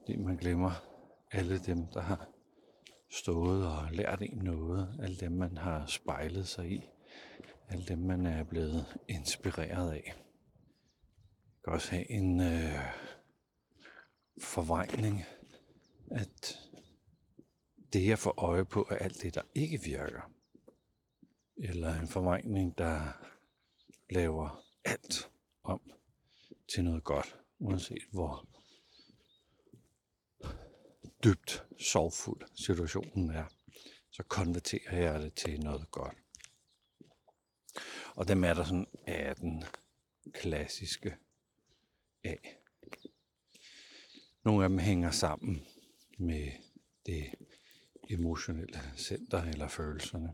Det 0.07 0.19
man 0.19 0.37
glemmer 0.37 0.92
alle 1.33 1.59
dem, 1.59 1.87
der 1.87 2.01
har 2.01 2.29
stået 3.11 3.67
og 3.67 3.91
lært 3.91 4.21
en 4.21 4.37
noget, 4.37 4.99
alle 5.03 5.17
dem 5.17 5.31
man 5.31 5.57
har 5.57 5.85
spejlet 5.85 6.47
sig 6.47 6.71
i, 6.71 6.89
alle 7.69 7.85
dem 7.85 7.99
man 7.99 8.25
er 8.25 8.43
blevet 8.43 8.85
inspireret 9.07 9.91
af. 9.91 10.13
Det 11.45 11.63
kan 11.63 11.73
også 11.73 11.91
have 11.91 12.11
en 12.11 12.41
øh, 12.41 12.79
forvejning, 14.41 15.23
at 16.11 16.59
det 17.93 18.07
jeg 18.07 18.19
får 18.19 18.33
øje 18.37 18.65
på 18.65 18.87
er 18.91 18.95
alt 18.95 19.21
det, 19.21 19.35
der 19.35 19.41
ikke 19.55 19.81
virker. 19.83 20.31
Eller 21.57 21.99
en 21.99 22.07
forvejning, 22.07 22.77
der 22.77 22.99
laver 24.09 24.63
alt 24.85 25.31
om 25.63 25.81
til 26.73 26.83
noget 26.83 27.03
godt, 27.03 27.39
uanset 27.59 28.03
hvor 28.11 28.47
dybt 31.23 31.65
sorgfuld 31.79 32.41
situationen 32.55 33.29
er, 33.29 33.45
så 34.11 34.23
konverterer 34.23 34.97
jeg 34.97 35.21
det 35.21 35.33
til 35.33 35.59
noget 35.59 35.91
godt. 35.91 36.17
Og 38.15 38.27
dem 38.27 38.43
er 38.43 38.53
der 38.53 38.63
sådan 38.63 38.87
18 39.07 39.63
klassiske 40.33 41.15
af. 42.23 42.57
Nogle 44.43 44.63
af 44.63 44.69
dem 44.69 44.79
hænger 44.79 45.11
sammen 45.11 45.65
med 46.17 46.51
det 47.05 47.25
emotionelle 48.09 48.79
center 48.97 49.43
eller 49.43 49.67
følelserne. 49.67 50.33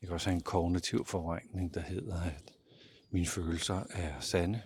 Jeg 0.00 0.06
kan 0.08 0.10
også 0.10 0.30
have 0.30 0.34
en 0.34 0.42
kognitiv 0.42 1.06
forvrængning, 1.06 1.74
der 1.74 1.80
hedder, 1.80 2.20
at 2.22 2.52
mine 3.10 3.26
følelser 3.26 3.84
er 3.90 4.20
sande. 4.20 4.62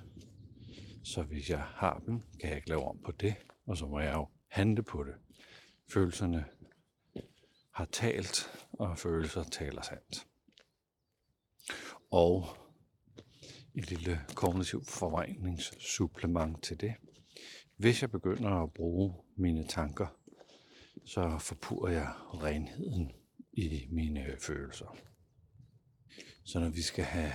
Så 1.04 1.22
hvis 1.22 1.50
jeg 1.50 1.62
har 1.62 2.02
dem, 2.06 2.20
kan 2.40 2.48
jeg 2.48 2.56
ikke 2.56 2.68
lave 2.68 2.84
om 2.84 2.98
på 3.04 3.12
det, 3.12 3.34
og 3.66 3.76
så 3.76 3.86
må 3.86 4.00
jeg 4.00 4.14
jo 4.14 4.28
handle 4.54 4.82
på 4.82 5.04
det. 5.04 5.14
Følelserne 5.92 6.44
har 7.70 7.84
talt, 7.84 8.50
og 8.73 8.99
følelser 8.99 9.42
taler 9.42 9.82
sandt. 9.82 10.26
Og 12.11 12.46
et 13.75 13.90
lille 13.90 14.20
kognitiv 14.34 14.84
forvejningssupplement 14.84 16.62
til 16.62 16.80
det. 16.80 16.94
Hvis 17.76 18.02
jeg 18.02 18.11
begynder 18.11 18.50
at 18.50 18.73
bruge 18.73 19.14
mine 19.37 19.66
tanker, 19.66 20.06
så 21.04 21.38
forpurer 21.38 21.92
jeg 21.92 22.12
renheden 22.34 23.12
i 23.52 23.88
mine 23.90 24.37
følelser. 24.40 24.96
Så 26.44 26.61
når 26.61 26.68
vi 26.68 26.82
skal 26.82 27.04
have 27.04 27.32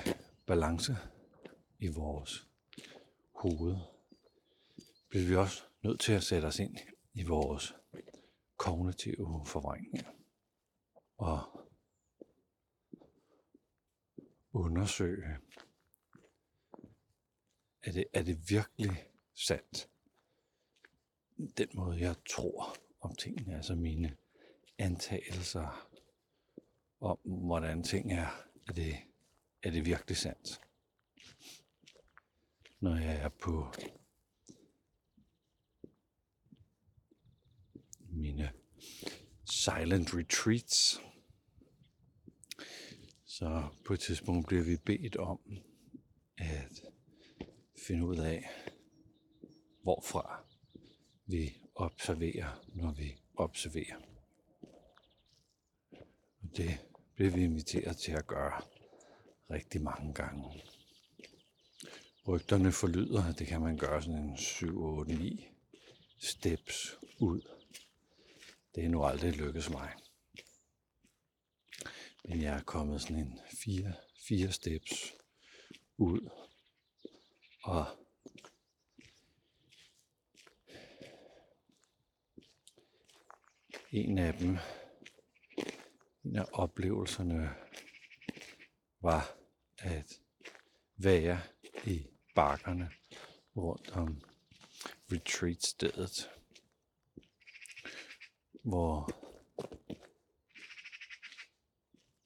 balance 0.48 0.98
i 1.80 1.88
vores 1.88 2.48
hoved, 3.36 3.76
bliver 5.10 5.28
vi 5.28 5.36
også 5.36 5.64
nødt 5.84 6.00
til 6.00 6.14
at 6.14 6.24
sætte 6.24 6.46
os 6.46 6.60
ind 6.60 6.78
i 7.14 7.24
vores 7.24 7.74
kognitive 8.58 9.46
forvrængninger. 9.46 10.12
Og 11.18 11.68
undersøge, 14.54 15.38
er 17.84 17.92
det, 17.92 18.06
er 18.14 18.24
det 18.24 18.50
virkelig 18.50 19.10
sandt? 19.34 19.90
Den 21.58 21.70
måde, 21.74 22.00
jeg 22.00 22.16
tror 22.30 22.76
om 23.02 23.16
tingene, 23.16 23.56
altså 23.56 23.76
mine 23.76 24.18
antagelser 24.78 25.90
om, 27.00 27.18
hvordan 27.24 27.84
ting 27.84 28.14
er, 28.14 28.28
er 28.68 28.74
det, 28.74 28.96
er 29.64 29.72
det 29.72 29.86
virkelig 29.86 30.18
sandt? 30.18 30.62
Når 32.80 32.96
jeg 32.96 33.16
er 33.16 33.30
på 33.30 33.74
mine 38.20 38.52
silent 39.46 40.14
retreats. 40.14 41.02
Så 43.26 43.68
på 43.86 43.94
et 43.94 44.00
tidspunkt 44.00 44.48
bliver 44.48 44.64
vi 44.64 44.78
bedt 44.78 45.16
om 45.16 45.40
at 46.38 46.82
finde 47.88 48.06
ud 48.06 48.18
af, 48.18 48.50
hvorfra 49.84 50.46
vi 51.26 51.54
observerer, 51.76 52.66
når 52.68 52.92
vi 52.92 53.16
observerer. 53.36 53.96
Og 56.42 56.58
det 56.58 56.80
bliver 57.16 57.32
vi 57.32 57.44
inviteret 57.44 57.98
til 57.98 58.12
at 58.12 58.28
gøre 58.28 58.62
rigtig 59.50 59.82
mange 59.82 60.14
gange. 60.14 60.64
Rygterne 62.28 62.72
forlyder, 62.72 63.24
at 63.24 63.40
det 63.40 63.48
kan 63.48 63.62
man 63.62 63.78
gøre 63.78 64.04
sådan 64.04 64.24
en 64.24 64.38
7, 64.38 64.84
8, 64.84 65.16
9 65.16 65.48
steps 66.18 66.98
ud 67.20 67.59
det 68.76 68.86
er 68.86 68.90
nu 68.90 69.04
aldrig 69.04 69.34
lykkedes 69.34 69.70
mig. 69.70 69.94
Men 72.24 72.42
jeg 72.42 72.56
er 72.56 72.64
kommet 72.64 73.02
sådan 73.02 73.18
en 73.18 73.40
fire, 73.64 73.94
fire 74.28 74.52
steps 74.52 75.14
ud. 75.98 76.30
Og 77.64 77.86
en 83.92 84.18
af 84.18 84.34
dem, 84.34 84.58
en 86.24 86.36
af 86.36 86.46
oplevelserne, 86.54 87.56
var 89.02 89.38
at 89.78 90.22
være 90.98 91.42
i 91.86 92.08
bakkerne 92.36 92.90
rundt 93.56 93.92
om 93.92 94.22
retreatstedet. 95.12 96.10
stedet 96.10 96.39
hvor 98.64 99.10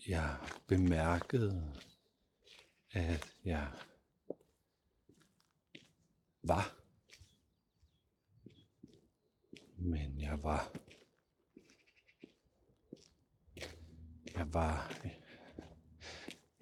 jeg 0.08 0.38
bemærkede, 0.68 1.74
at 2.92 3.36
jeg 3.46 3.72
var, 6.44 6.76
men 9.78 10.20
jeg 10.20 10.44
var, 10.44 10.72
jeg 14.36 14.54
var, 14.54 14.94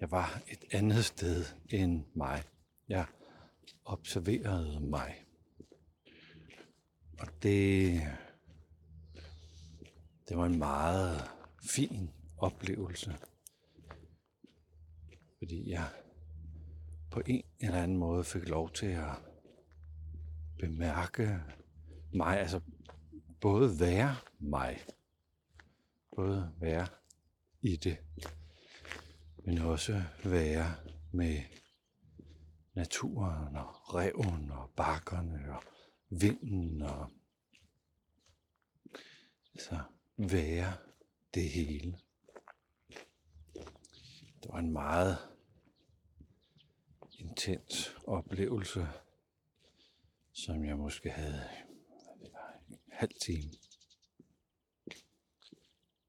jeg 0.00 0.10
var 0.10 0.42
et 0.48 0.64
andet 0.70 1.04
sted 1.04 1.44
end 1.68 2.04
mig. 2.14 2.42
Jeg 2.88 3.06
observerede 3.84 4.80
mig. 4.80 5.24
Og 7.18 7.42
det 7.42 8.02
det 10.32 10.40
var 10.40 10.46
en 10.46 10.58
meget 10.58 11.30
fin 11.70 12.10
oplevelse. 12.36 13.16
Fordi 15.38 15.70
jeg 15.70 15.88
på 17.10 17.22
en 17.26 17.44
eller 17.60 17.82
anden 17.82 17.96
måde 17.96 18.24
fik 18.24 18.48
lov 18.48 18.72
til 18.72 18.86
at 18.86 19.14
bemærke 20.58 21.40
mig, 22.14 22.40
altså 22.40 22.60
både 23.40 23.80
være 23.80 24.16
mig, 24.38 24.80
både 26.16 26.52
være 26.60 26.86
i 27.62 27.76
det, 27.76 27.98
men 29.44 29.58
også 29.58 30.02
være 30.24 30.74
med 31.10 31.40
naturen 32.74 33.56
og 33.56 33.94
reven 33.94 34.50
og 34.50 34.70
bakkerne 34.76 35.54
og 35.56 35.62
vinden 36.10 36.82
og 36.82 37.10
så 39.58 39.80
være 40.16 40.76
det 41.34 41.50
hele. 41.50 41.98
Det 44.42 44.50
var 44.50 44.58
en 44.58 44.72
meget 44.72 45.18
intens 47.18 47.96
oplevelse, 48.06 48.86
som 50.32 50.64
jeg 50.64 50.78
måske 50.78 51.10
havde 51.10 51.48
en 52.20 52.78
halv 52.92 53.12
time. 53.20 53.52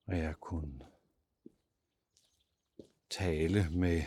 Og 0.06 0.18
jeg 0.18 0.36
kunne 0.36 0.80
tale 3.10 3.70
med 3.70 4.02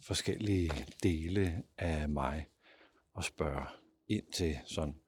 forskellige 0.00 0.86
dele 1.02 1.62
af 1.78 2.08
mig 2.08 2.46
og 3.12 3.24
spørge 3.24 3.66
ind 4.08 4.32
til 4.32 4.58
sådan, 4.66 5.00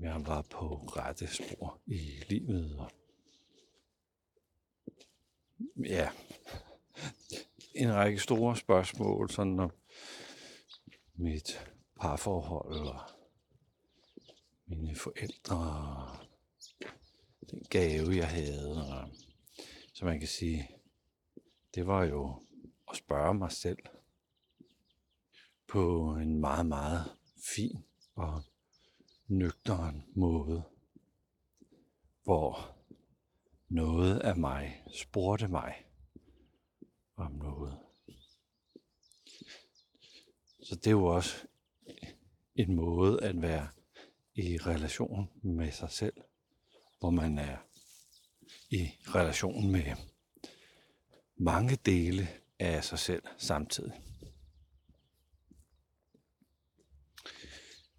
jeg 0.00 0.26
var 0.26 0.42
på 0.42 0.76
rette 0.76 1.26
spor 1.26 1.80
i 1.86 2.10
livet. 2.28 2.78
Og 2.78 2.90
ja, 5.84 6.10
en 7.74 7.94
række 7.94 8.18
store 8.18 8.56
spørgsmål, 8.56 9.30
sådan 9.30 9.60
om 9.60 9.70
mit 11.14 11.72
parforhold 12.00 12.88
og 12.88 13.00
mine 14.66 14.96
forældre 14.96 15.56
og 17.40 17.50
den 17.50 17.62
gave, 17.70 18.16
jeg 18.16 18.28
havde. 18.28 18.86
Og, 18.92 19.08
så 19.94 20.04
man 20.04 20.18
kan 20.18 20.28
sige, 20.28 20.68
det 21.74 21.86
var 21.86 22.04
jo 22.04 22.42
at 22.90 22.96
spørge 22.96 23.34
mig 23.34 23.52
selv 23.52 23.78
på 25.68 26.14
en 26.22 26.40
meget, 26.40 26.66
meget 26.66 27.04
fin 27.54 27.84
og 28.14 28.42
nøgteren 29.28 30.04
måde, 30.14 30.62
hvor 32.24 32.76
noget 33.68 34.18
af 34.18 34.36
mig 34.36 34.82
spurgte 34.92 35.48
mig 35.48 35.74
om 37.16 37.32
noget. 37.32 37.78
Så 40.62 40.74
det 40.74 40.86
er 40.86 40.90
jo 40.90 41.04
også 41.04 41.46
en 42.54 42.74
måde 42.74 43.22
at 43.22 43.42
være 43.42 43.68
i 44.34 44.58
relation 44.58 45.30
med 45.42 45.72
sig 45.72 45.90
selv, 45.90 46.14
hvor 46.98 47.10
man 47.10 47.38
er 47.38 47.56
i 48.70 48.90
relation 49.06 49.72
med 49.72 49.96
mange 51.36 51.76
dele 51.76 52.28
af 52.58 52.84
sig 52.84 52.98
selv 52.98 53.22
samtidig. 53.38 53.92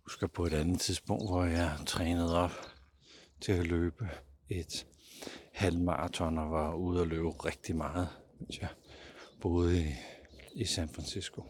Husker 0.07 0.27
på 0.27 0.45
et 0.45 0.53
andet 0.53 0.79
tidspunkt, 0.79 1.29
hvor 1.29 1.43
jeg 1.43 1.77
trænede 1.85 2.37
op 2.37 2.51
til 3.41 3.51
at 3.51 3.67
løbe 3.67 4.09
et 4.49 4.87
halvmarathon 5.53 6.37
og 6.37 6.51
var 6.51 6.75
ude 6.75 7.01
at 7.01 7.07
løbe 7.07 7.29
rigtig 7.29 7.75
meget, 7.75 8.09
mens 8.39 8.59
jeg 8.59 8.69
boede 9.41 9.81
i, 9.81 9.93
i 10.53 10.65
San 10.65 10.89
Francisco. 10.89 11.43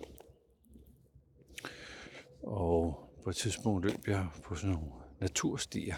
Og 2.43 3.09
på 3.23 3.29
et 3.29 3.35
tidspunkt 3.35 3.85
løb 3.85 4.07
jeg 4.07 4.27
på 4.43 4.55
sådan 4.55 4.75
nogle 4.75 4.91
naturstier 5.19 5.95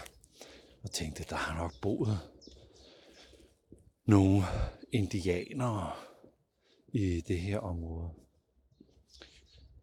og 0.82 0.90
tænkte, 0.90 1.24
der 1.30 1.36
har 1.36 1.56
nok 1.56 1.72
boet 1.82 2.18
nogle 4.06 4.42
indianere 4.92 5.92
i 6.92 7.20
det 7.20 7.40
her 7.40 7.58
område. 7.58 8.10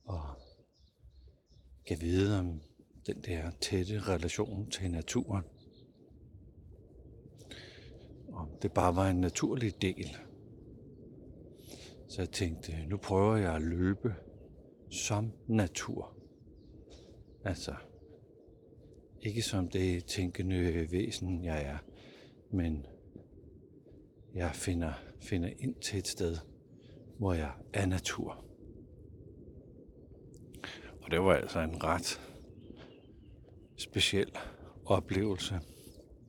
Og 0.03 0.37
kan 1.87 2.01
vide 2.01 2.39
om 2.39 2.61
den 3.08 3.22
der 3.22 3.52
tætte 3.62 4.00
relation 4.00 4.72
til 4.72 4.91
naturen. 4.91 5.43
Og 8.28 8.48
det 8.62 8.72
bare 8.72 8.96
var 8.96 9.10
en 9.10 9.22
naturlig 9.22 9.82
del. 9.82 10.17
Så 12.08 12.22
jeg 12.22 12.30
tænkte, 12.30 12.86
nu 12.88 12.98
prøver 12.98 13.36
jeg 13.36 13.56
at 13.56 13.62
løbe 13.62 14.15
som 14.89 15.32
natur. 15.48 16.17
Altså, 17.43 17.76
ikke 19.22 19.41
som 19.41 19.70
det 19.70 20.06
tænkende 20.06 20.88
væsen, 20.91 21.43
jeg 21.43 21.63
er, 21.63 21.78
men 22.52 22.86
jeg 24.36 24.52
finder, 24.54 24.93
finder 25.20 25.50
ind 25.60 25.76
til 25.76 26.00
et 26.00 26.08
sted, 26.08 26.38
hvor 27.20 27.34
jeg 27.34 27.52
er 27.74 27.86
natur. 27.86 28.46
Og 31.02 31.12
det 31.12 31.20
var 31.22 31.34
altså 31.34 31.60
en 31.60 31.84
ret 31.84 32.26
speciel 33.77 34.31
oplevelse. 34.85 35.59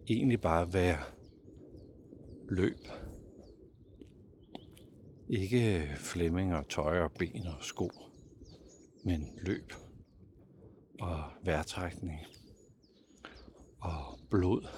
Egentlig 0.08 0.40
bare 0.40 0.72
være 0.72 0.98
løb. 2.48 2.78
Ikke 5.28 5.88
flemming 5.96 6.54
og 6.54 6.68
tøj 6.68 6.98
og 7.00 7.12
ben 7.12 7.46
og 7.46 7.64
sko, 7.64 7.90
men 9.04 9.38
løb 9.42 9.72
og 11.00 11.22
vejrtrækning 11.44 12.20
og 13.80 14.18
blod, 14.30 14.68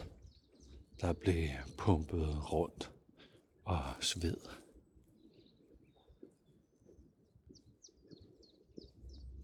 der 1.00 1.12
blev 1.12 1.48
pumpet 1.78 2.52
rundt 2.52 2.92
og 3.64 3.82
sved. 4.00 4.36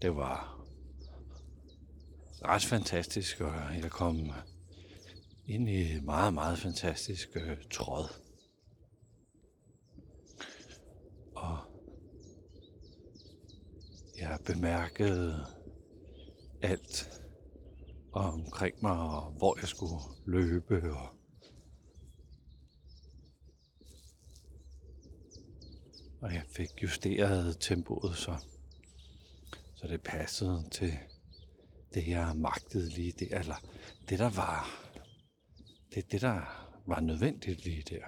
Det 0.01 0.15
var 0.15 0.66
ret 2.45 2.65
fantastisk, 2.65 3.41
og 3.41 3.53
jeg 3.81 3.91
kom 3.91 4.31
ind 5.45 5.69
i 5.69 5.99
meget, 5.99 6.33
meget 6.33 6.59
fantastisk 6.59 7.29
øh, 7.35 7.57
tråd. 7.71 8.21
Og 11.35 11.57
jeg 14.17 14.39
bemærkede 14.45 15.45
alt 16.61 17.21
omkring 18.11 18.75
mig, 18.81 18.99
og 18.99 19.31
hvor 19.31 19.59
jeg 19.59 19.67
skulle 19.67 20.01
løbe, 20.25 20.93
og 20.93 21.17
og 26.21 26.33
jeg 26.33 26.43
fik 26.49 26.83
justeret 26.83 27.57
tempoet, 27.59 28.17
så, 28.17 28.37
så 29.75 29.87
det 29.87 30.01
passede 30.01 30.69
til 30.71 30.93
det, 31.93 32.07
jeg 32.07 32.35
magtede 32.35 32.89
lige 32.89 33.11
der, 33.11 33.39
eller 33.39 33.55
det, 34.09 34.19
der 34.19 34.29
var, 34.29 34.65
det, 35.93 36.11
det, 36.11 36.21
der 36.21 36.67
var 36.85 36.99
nødvendigt 36.99 37.65
lige 37.65 37.83
der. 37.89 38.07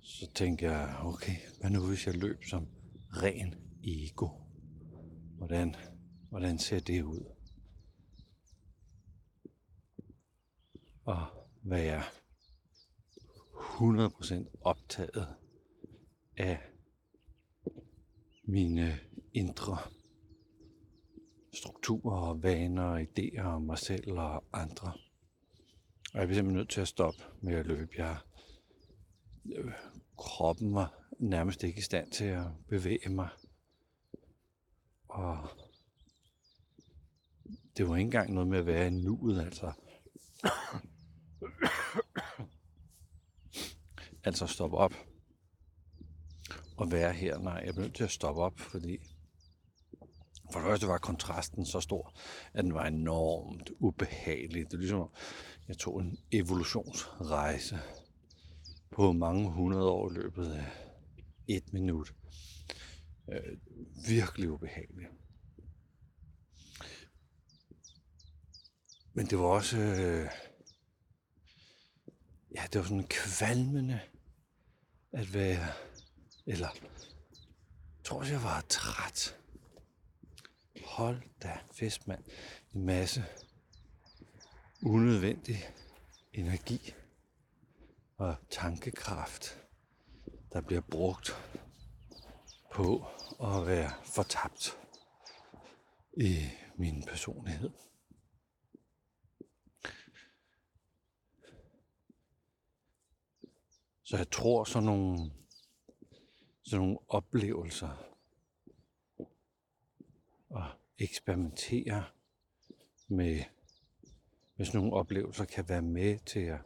Så 0.00 0.32
tænkte 0.34 0.64
jeg, 0.64 0.96
okay, 1.00 1.36
hvad 1.60 1.70
nu 1.70 1.86
hvis 1.86 2.06
jeg 2.06 2.14
løb 2.14 2.44
som 2.44 2.68
ren 3.10 3.54
ego? 3.84 4.28
Hvordan, 5.36 5.74
hvordan 6.28 6.58
ser 6.58 6.80
det 6.80 7.02
ud? 7.02 7.24
Og 11.04 11.26
være 11.62 12.02
100% 13.82 14.60
optaget 14.60 15.28
af 16.36 16.58
mine 18.44 18.98
indre 19.32 19.78
strukturer 21.54 22.16
og 22.16 22.42
vaner 22.42 22.82
og 22.82 23.00
idéer 23.00 23.42
om 23.42 23.62
mig 23.62 23.78
selv 23.78 24.12
og 24.12 24.44
andre. 24.52 24.92
Og 26.14 26.20
jeg 26.20 26.26
bliver 26.26 26.34
simpelthen 26.34 26.56
nødt 26.56 26.70
til 26.70 26.80
at 26.80 26.88
stoppe 26.88 27.22
med 27.40 27.54
at 27.54 27.66
løbe. 27.66 27.90
Jeg, 27.96 28.16
øh, 29.56 29.72
kroppen 30.18 30.74
var 30.74 31.04
nærmest 31.18 31.62
ikke 31.62 31.78
i 31.78 31.82
stand 31.82 32.10
til 32.10 32.24
at 32.24 32.46
bevæge 32.68 33.08
mig. 33.08 33.28
Og 35.08 35.48
det 37.76 37.88
var 37.88 37.96
ikke 37.96 38.06
engang 38.06 38.34
noget 38.34 38.48
med 38.48 38.58
at 38.58 38.66
være 38.66 38.86
i 38.86 38.90
nuet, 38.90 39.40
altså 39.40 39.72
altså 44.24 44.46
stoppe 44.46 44.76
op 44.76 44.94
og 46.76 46.92
være 46.92 47.12
her. 47.12 47.38
Nej, 47.38 47.62
jeg 47.66 47.74
blev 47.74 47.84
nødt 47.84 47.96
til 47.96 48.04
at 48.04 48.10
stoppe 48.10 48.42
op, 48.42 48.58
fordi 48.58 48.98
for 50.52 50.58
det 50.58 50.68
første 50.68 50.86
var 50.86 50.98
kontrasten 50.98 51.66
så 51.66 51.80
stor, 51.80 52.14
at 52.52 52.64
den 52.64 52.74
var 52.74 52.86
enormt 52.86 53.70
ubehagelig. 53.78 54.64
Det 54.64 54.72
er 54.72 54.78
ligesom, 54.78 55.08
jeg 55.68 55.78
tog 55.78 56.00
en 56.00 56.18
evolutionsrejse 56.32 57.78
på 58.90 59.12
mange 59.12 59.50
hundrede 59.50 59.90
år 59.90 60.10
i 60.10 60.14
løbet 60.14 60.52
af 60.52 60.66
et 61.48 61.72
minut. 61.72 62.14
Øh, 63.32 63.58
virkelig 64.08 64.50
ubehageligt. 64.50 65.08
Men 69.12 69.26
det 69.26 69.38
var 69.38 69.44
også... 69.44 69.78
Øh, 69.78 70.28
ja, 72.54 72.66
det 72.72 72.78
var 72.78 72.84
sådan 72.84 73.08
kvalmende 73.08 74.00
at 75.12 75.34
være... 75.34 75.72
Eller... 76.46 76.68
Jeg 77.98 78.06
tror 78.06 78.24
jeg 78.24 78.42
var 78.42 78.64
træt. 78.68 79.36
Hold 80.84 81.22
da 81.42 81.58
fest, 81.72 82.08
mand. 82.08 82.24
En 82.74 82.84
masse 82.84 83.24
unødvendig 84.82 85.68
energi 86.32 86.94
og 88.16 88.36
tankekraft, 88.50 89.58
der 90.52 90.60
bliver 90.60 90.80
brugt 90.80 91.36
på 92.72 93.06
at 93.42 93.66
være 93.66 93.90
fortabt 94.04 94.78
i 96.16 96.48
min 96.76 97.04
personlighed. 97.04 97.70
Så 104.12 104.16
jeg 104.18 104.30
tror 104.30 104.64
sådan 104.64 104.86
nogle, 104.86 105.30
sådan 106.62 106.78
nogle 106.78 106.98
oplevelser 107.08 108.14
og 110.50 110.64
eksperimentere 110.98 112.04
med, 113.08 113.44
med 114.56 114.66
sådan 114.66 114.80
nogle 114.80 114.92
oplevelser 114.92 115.44
kan 115.44 115.68
være 115.68 115.82
med 115.82 116.18
til 116.18 116.40
at 116.40 116.60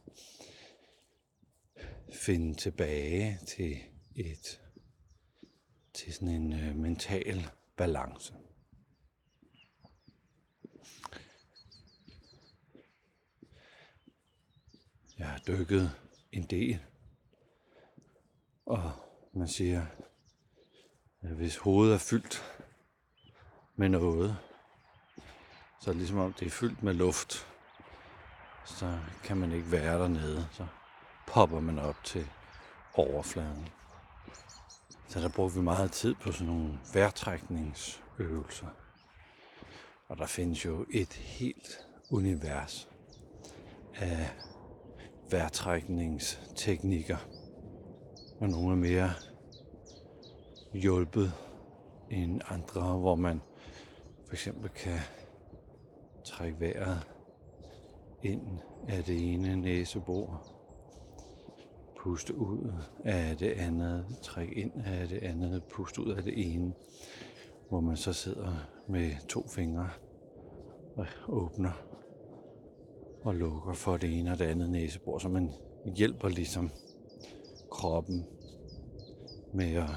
finde 2.12 2.54
tilbage 2.54 3.38
til 3.46 3.76
et 4.16 4.62
til 5.94 6.12
sådan 6.12 6.28
en 6.28 6.52
øh, 6.52 6.76
mental 6.76 7.46
balance. 7.76 8.34
Jeg 15.18 15.28
har 15.28 15.38
dykket 15.38 15.90
en 16.32 16.42
del, 16.42 16.80
og 18.66 18.92
man 19.32 19.48
siger, 19.48 19.86
at 21.22 21.30
hvis 21.30 21.56
hovedet 21.56 21.94
er 21.94 21.98
fyldt 21.98 22.60
med 23.76 23.88
noget, 23.88 24.36
så 25.80 25.90
er 25.90 25.92
det 25.92 25.96
ligesom 25.96 26.18
om 26.18 26.32
det 26.32 26.46
er 26.46 26.50
fyldt 26.50 26.82
med 26.82 26.94
luft, 26.94 27.46
så 28.64 28.98
kan 29.24 29.36
man 29.36 29.52
ikke 29.52 29.72
være 29.72 29.98
dernede, 29.98 30.48
så 30.52 30.66
popper 31.26 31.60
man 31.60 31.78
op 31.78 32.04
til 32.04 32.26
overfladen. 32.94 33.68
Så 35.08 35.20
der 35.20 35.28
brugte 35.28 35.56
vi 35.56 35.62
meget 35.62 35.92
tid 35.92 36.14
på 36.14 36.32
sådan 36.32 36.46
nogle 36.46 36.78
vejrtrækningsøvelser. 36.94 38.66
Og 40.08 40.18
der 40.18 40.26
findes 40.26 40.64
jo 40.64 40.86
et 40.90 41.12
helt 41.12 41.78
univers 42.10 42.88
af 43.94 44.30
vejrtrækningsteknikker. 45.30 47.16
Og 48.40 48.48
nogle 48.48 48.72
er 48.72 48.76
mere 48.76 49.10
hjulpet 50.72 51.32
end 52.10 52.40
andre, 52.48 52.98
hvor 52.98 53.14
man 53.14 53.40
for 54.26 54.32
eksempel 54.32 54.70
kan 54.70 54.98
trække 56.24 56.60
vejret 56.60 57.06
ind 58.22 58.42
af 58.88 59.04
det 59.04 59.32
ene 59.32 59.56
næsebor 59.56 60.56
puste 62.06 62.38
ud 62.38 62.72
af 63.04 63.36
det 63.36 63.50
andet, 63.50 64.06
trække 64.22 64.54
ind 64.54 64.72
af 64.84 65.08
det 65.08 65.18
andet, 65.18 65.64
puste 65.64 66.00
ud 66.00 66.12
af 66.12 66.22
det 66.22 66.54
ene, 66.54 66.72
hvor 67.68 67.80
man 67.80 67.96
så 67.96 68.12
sidder 68.12 68.52
med 68.88 69.10
to 69.28 69.48
fingre 69.48 69.90
og 70.96 71.06
åbner 71.28 71.72
og 73.22 73.34
lukker 73.34 73.72
for 73.72 73.96
det 73.96 74.18
ene 74.18 74.32
og 74.32 74.38
det 74.38 74.44
andet 74.44 74.70
næsebor, 74.70 75.18
så 75.18 75.28
man 75.28 75.50
hjælper 75.96 76.28
ligesom 76.28 76.70
kroppen 77.76 78.24
med 79.54 79.74
at 79.74 79.90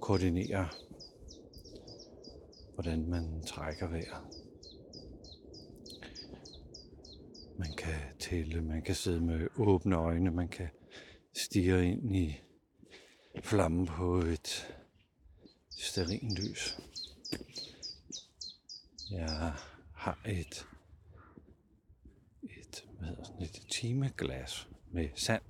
koordinere, 0.00 0.68
hvordan 2.74 3.08
man 3.08 3.42
trækker 3.46 3.88
vejret. 3.88 4.24
Man 7.58 7.72
kan 7.78 8.00
tælle, 8.18 8.62
man 8.62 8.82
kan 8.82 8.94
sidde 8.94 9.20
med 9.20 9.48
åbne 9.56 9.96
øjne, 9.96 10.30
man 10.30 10.48
kan 10.48 10.68
stige 11.36 11.92
ind 11.92 12.16
i 12.16 12.36
flammen 13.40 13.86
på 13.86 14.18
et 14.18 14.74
lys. 16.36 16.80
Jeg 19.10 19.52
har 19.94 20.20
et, 20.26 20.66
et, 22.42 22.84
hvad 22.98 23.08
hedder 23.08 23.24
sådan 23.24 23.42
et 23.42 23.66
timeglas 23.70 24.68
med 24.92 25.08
sand, 25.14 25.42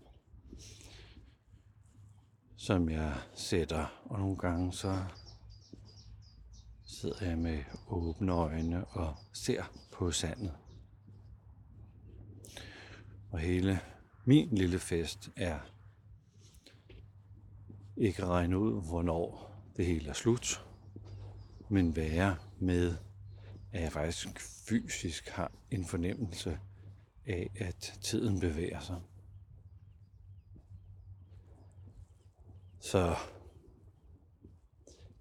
som 2.68 2.88
jeg 2.88 3.14
sætter, 3.34 4.02
og 4.04 4.18
nogle 4.18 4.36
gange 4.36 4.72
så 4.72 5.04
sidder 6.84 7.26
jeg 7.26 7.38
med 7.38 7.64
åbne 7.86 8.32
øjne 8.32 8.84
og 8.84 9.16
ser 9.32 9.62
på 9.92 10.10
sandet. 10.10 10.52
Og 13.30 13.38
hele 13.38 13.80
min 14.24 14.48
lille 14.48 14.78
fest 14.78 15.30
er 15.36 15.58
ikke 17.96 18.22
at 18.22 18.28
regne 18.28 18.58
ud, 18.58 18.82
hvornår 18.88 19.54
det 19.76 19.86
hele 19.86 20.08
er 20.08 20.12
slut, 20.12 20.66
men 21.68 21.96
være 21.96 22.36
med, 22.58 22.96
at 23.72 23.82
jeg 23.82 23.92
faktisk 23.92 24.40
fysisk 24.68 25.28
har 25.28 25.52
en 25.70 25.84
fornemmelse 25.84 26.58
af, 27.26 27.50
at 27.56 27.98
tiden 28.02 28.40
bevæger 28.40 28.80
sig. 28.80 29.00
Så 32.80 33.16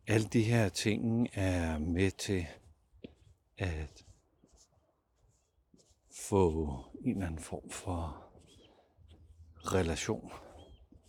alle 0.07 0.27
de 0.27 0.43
her 0.43 0.69
ting 0.69 1.27
er 1.33 1.77
med 1.77 2.11
til 2.11 2.47
at 3.57 4.05
få 6.11 6.75
en 7.01 7.11
eller 7.11 7.27
anden 7.27 7.39
form 7.39 7.69
for 7.69 8.23
relation 9.55 10.31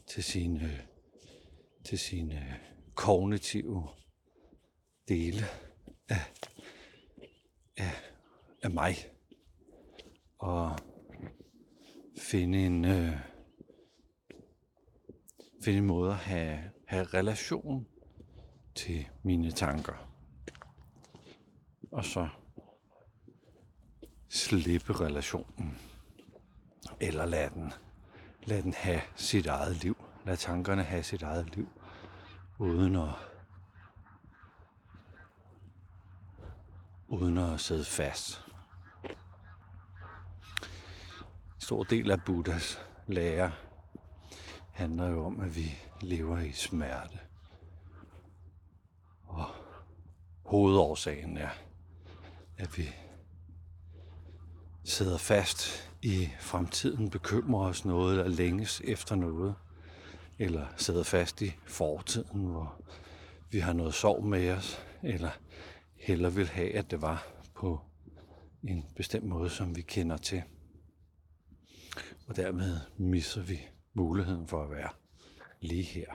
til 0.07 0.25
sine, 0.25 0.89
til 1.85 1.99
sine 1.99 2.61
kognitive 2.95 3.89
dele 5.09 5.45
af, 6.09 6.33
af, 7.77 7.93
af 8.63 8.71
mig. 8.71 8.97
Og 10.39 10.79
finde 12.19 12.67
en, 12.67 12.85
øh, 12.85 13.17
finde 15.63 15.79
en 15.79 15.87
måde 15.87 16.11
at 16.11 16.19
have, 16.19 16.59
have 16.87 17.05
relation 17.05 17.87
til 18.75 19.09
mine 19.23 19.51
tanker. 19.51 20.09
Og 21.93 22.05
så 22.05 22.29
slippe 24.29 24.93
relationen. 24.93 25.79
Eller 27.01 27.27
lad 27.27 27.51
den, 27.51 27.73
lad 28.45 28.63
den 28.63 28.75
have 28.75 29.01
sit 29.17 29.47
eget 29.47 29.77
liv. 29.83 30.05
Lad 30.25 30.37
tankerne 30.37 30.83
have 30.83 31.03
sit 31.03 31.23
eget 31.23 31.57
liv. 31.57 31.69
Uden 32.59 32.97
at, 32.97 33.15
uden 37.09 37.39
at 37.39 37.61
sidde 37.61 37.85
fast. 37.85 38.45
En 41.55 41.61
stor 41.61 41.83
del 41.83 42.11
af 42.11 42.25
Buddhas 42.25 42.81
lære 43.07 43.53
handler 44.79 45.09
jo 45.09 45.25
om, 45.25 45.41
at 45.41 45.57
vi 45.57 45.79
lever 46.01 46.39
i 46.39 46.53
smerte. 46.53 47.19
Og 49.23 49.45
hovedårsagen 50.45 51.37
er, 51.37 51.51
at 52.57 52.79
vi 52.79 52.89
sidder 54.85 55.19
fast 55.19 55.91
i 56.03 56.29
fremtiden, 56.41 57.11
bekymrer 57.11 57.69
os 57.69 57.85
noget 57.85 58.19
eller 58.19 58.37
længes 58.37 58.83
efter 58.85 59.15
noget, 59.15 59.55
eller 60.39 60.67
sidder 60.77 61.03
fast 61.03 61.43
i 61.43 61.53
fortiden, 61.67 62.45
hvor 62.45 62.83
vi 63.51 63.59
har 63.59 63.73
noget 63.73 63.95
sorg 63.95 64.25
med 64.25 64.51
os, 64.51 64.79
eller 65.03 65.31
heller 65.97 66.31
vil 66.31 66.49
have, 66.49 66.75
at 66.75 66.91
det 66.91 67.03
var 67.03 67.27
på 67.55 67.81
en 68.63 68.85
bestemt 68.97 69.27
måde, 69.27 69.51
som 69.51 69.77
vi 69.77 69.83
kender 69.83 70.17
til. 70.17 70.43
Og 72.27 72.37
dermed 72.37 72.81
misser 72.97 73.43
vi 73.43 73.61
muligheden 73.99 74.47
for 74.47 74.63
at 74.63 74.71
være 74.71 74.91
lige 75.61 75.83
her, 75.83 76.15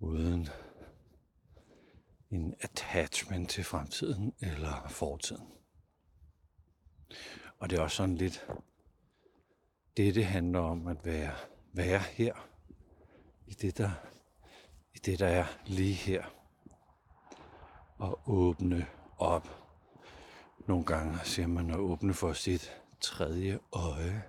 uden 0.00 0.48
en 2.30 2.54
attachment 2.60 3.50
til 3.50 3.64
fremtiden 3.64 4.34
eller 4.40 4.88
fortiden. 4.88 5.46
Og 7.58 7.70
det 7.70 7.78
er 7.78 7.82
også 7.82 7.96
sådan 7.96 8.14
lidt 8.14 8.46
det, 9.96 10.14
det 10.14 10.26
handler 10.26 10.60
om 10.60 10.86
at 10.86 11.04
være, 11.04 11.32
være 11.72 11.98
her. 11.98 12.48
I 13.46 13.52
det, 13.52 13.78
der, 13.78 13.90
I 14.94 14.98
det, 14.98 15.18
der 15.18 15.26
er 15.26 15.46
lige 15.66 15.94
her. 15.94 16.24
Og 17.98 18.20
åbne 18.26 18.86
op. 19.16 19.48
Nogle 20.66 20.84
gange 20.84 21.18
ser 21.24 21.46
man 21.46 21.70
at 21.70 21.76
åbne 21.76 22.14
for 22.14 22.32
sit 22.32 22.76
tredje 23.00 23.58
øje. 23.72 24.22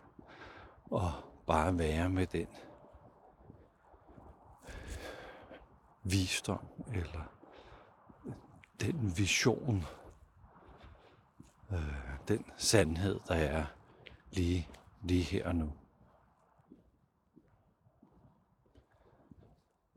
Og 0.86 1.29
bare 1.50 1.78
være 1.78 2.10
med 2.10 2.28
den 2.28 2.48
visdom 6.04 6.68
eller 6.94 7.34
den 8.82 9.18
vision, 9.18 9.86
øh, 11.72 12.28
den 12.28 12.46
sandhed, 12.58 13.20
der 13.28 13.36
er 13.36 13.66
lige, 14.32 14.68
lige 15.04 15.24
her 15.24 15.48
og 15.48 15.56
nu. 15.56 15.74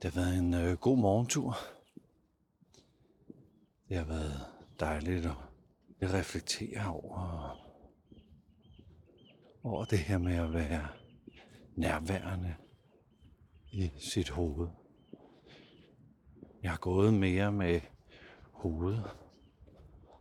Det 0.03 0.12
har 0.12 0.21
været 0.21 0.38
en 0.38 0.55
øh, 0.55 0.79
god 0.79 0.99
morgentur. 0.99 1.57
Det 3.88 3.97
har 3.97 4.05
været 4.05 4.47
dejligt 4.81 5.27
at 5.27 5.37
reflektere 6.03 6.87
over, 6.87 7.57
over 9.62 9.85
det 9.85 9.99
her 9.99 10.19
med 10.19 10.35
at 10.35 10.53
være 10.53 11.02
nærværende 11.77 12.55
i 13.71 13.91
sit 13.99 14.31
hoved. 14.31 14.69
Jeg 16.63 16.71
har 16.71 16.79
gået 16.79 17.15
mere 17.15 17.53
med 17.53 17.81
hovedet 18.53 19.11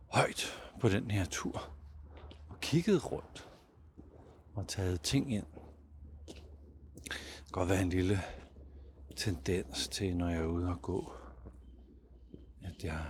højt 0.08 0.70
på 0.80 0.88
den 0.88 1.10
her 1.10 1.24
tur 1.24 1.76
og 2.48 2.60
kigget 2.60 3.12
rundt 3.12 3.48
og 4.54 4.68
taget 4.68 5.00
ting 5.00 5.32
ind. 5.34 5.46
Det 6.26 7.12
kan 7.12 7.52
godt 7.52 7.68
være 7.68 7.82
en 7.82 7.88
lille 7.88 8.18
tendens 9.16 9.88
til, 9.88 10.16
når 10.16 10.28
jeg 10.28 10.40
er 10.40 10.46
ude 10.46 10.68
og 10.68 10.82
gå, 10.82 11.12
at 12.62 12.84
jeg 12.84 13.06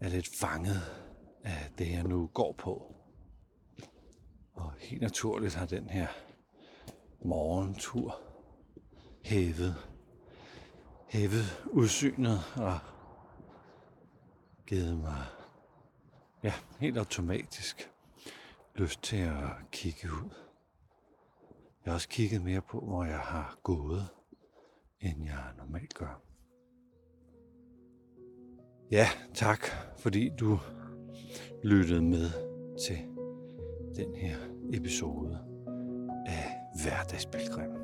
er 0.00 0.08
lidt 0.08 0.28
fanget 0.40 0.80
af 1.44 1.70
det, 1.78 1.90
jeg 1.90 2.02
nu 2.02 2.26
går 2.26 2.52
på. 2.52 2.99
Helt 4.90 5.02
naturligt 5.02 5.54
har 5.54 5.66
den 5.66 5.90
her 5.90 6.06
morgentur 7.24 8.20
hævet, 9.24 9.74
hævet 11.08 11.66
udsynet 11.66 12.38
og 12.56 12.78
givet 14.66 14.98
mig 14.98 15.26
ja, 16.42 16.52
helt 16.80 16.98
automatisk 16.98 17.90
lyst 18.74 19.02
til 19.02 19.16
at 19.16 19.50
kigge 19.72 20.08
ud. 20.08 20.30
Jeg 21.84 21.90
har 21.90 21.94
også 21.94 22.08
kigget 22.08 22.42
mere 22.42 22.60
på, 22.60 22.80
hvor 22.80 23.04
jeg 23.04 23.20
har 23.20 23.58
gået, 23.62 24.08
end 25.00 25.24
jeg 25.24 25.44
normalt 25.56 25.94
gør. 25.94 26.22
Ja, 28.90 29.06
tak, 29.34 29.60
fordi 29.98 30.30
du 30.40 30.58
lyttede 31.64 32.02
med 32.02 32.30
til 32.86 32.98
den 33.96 34.14
her 34.14 34.49
episode 34.72 35.38
af 36.26 36.56
Hverdagsbilgrim. 36.82 37.79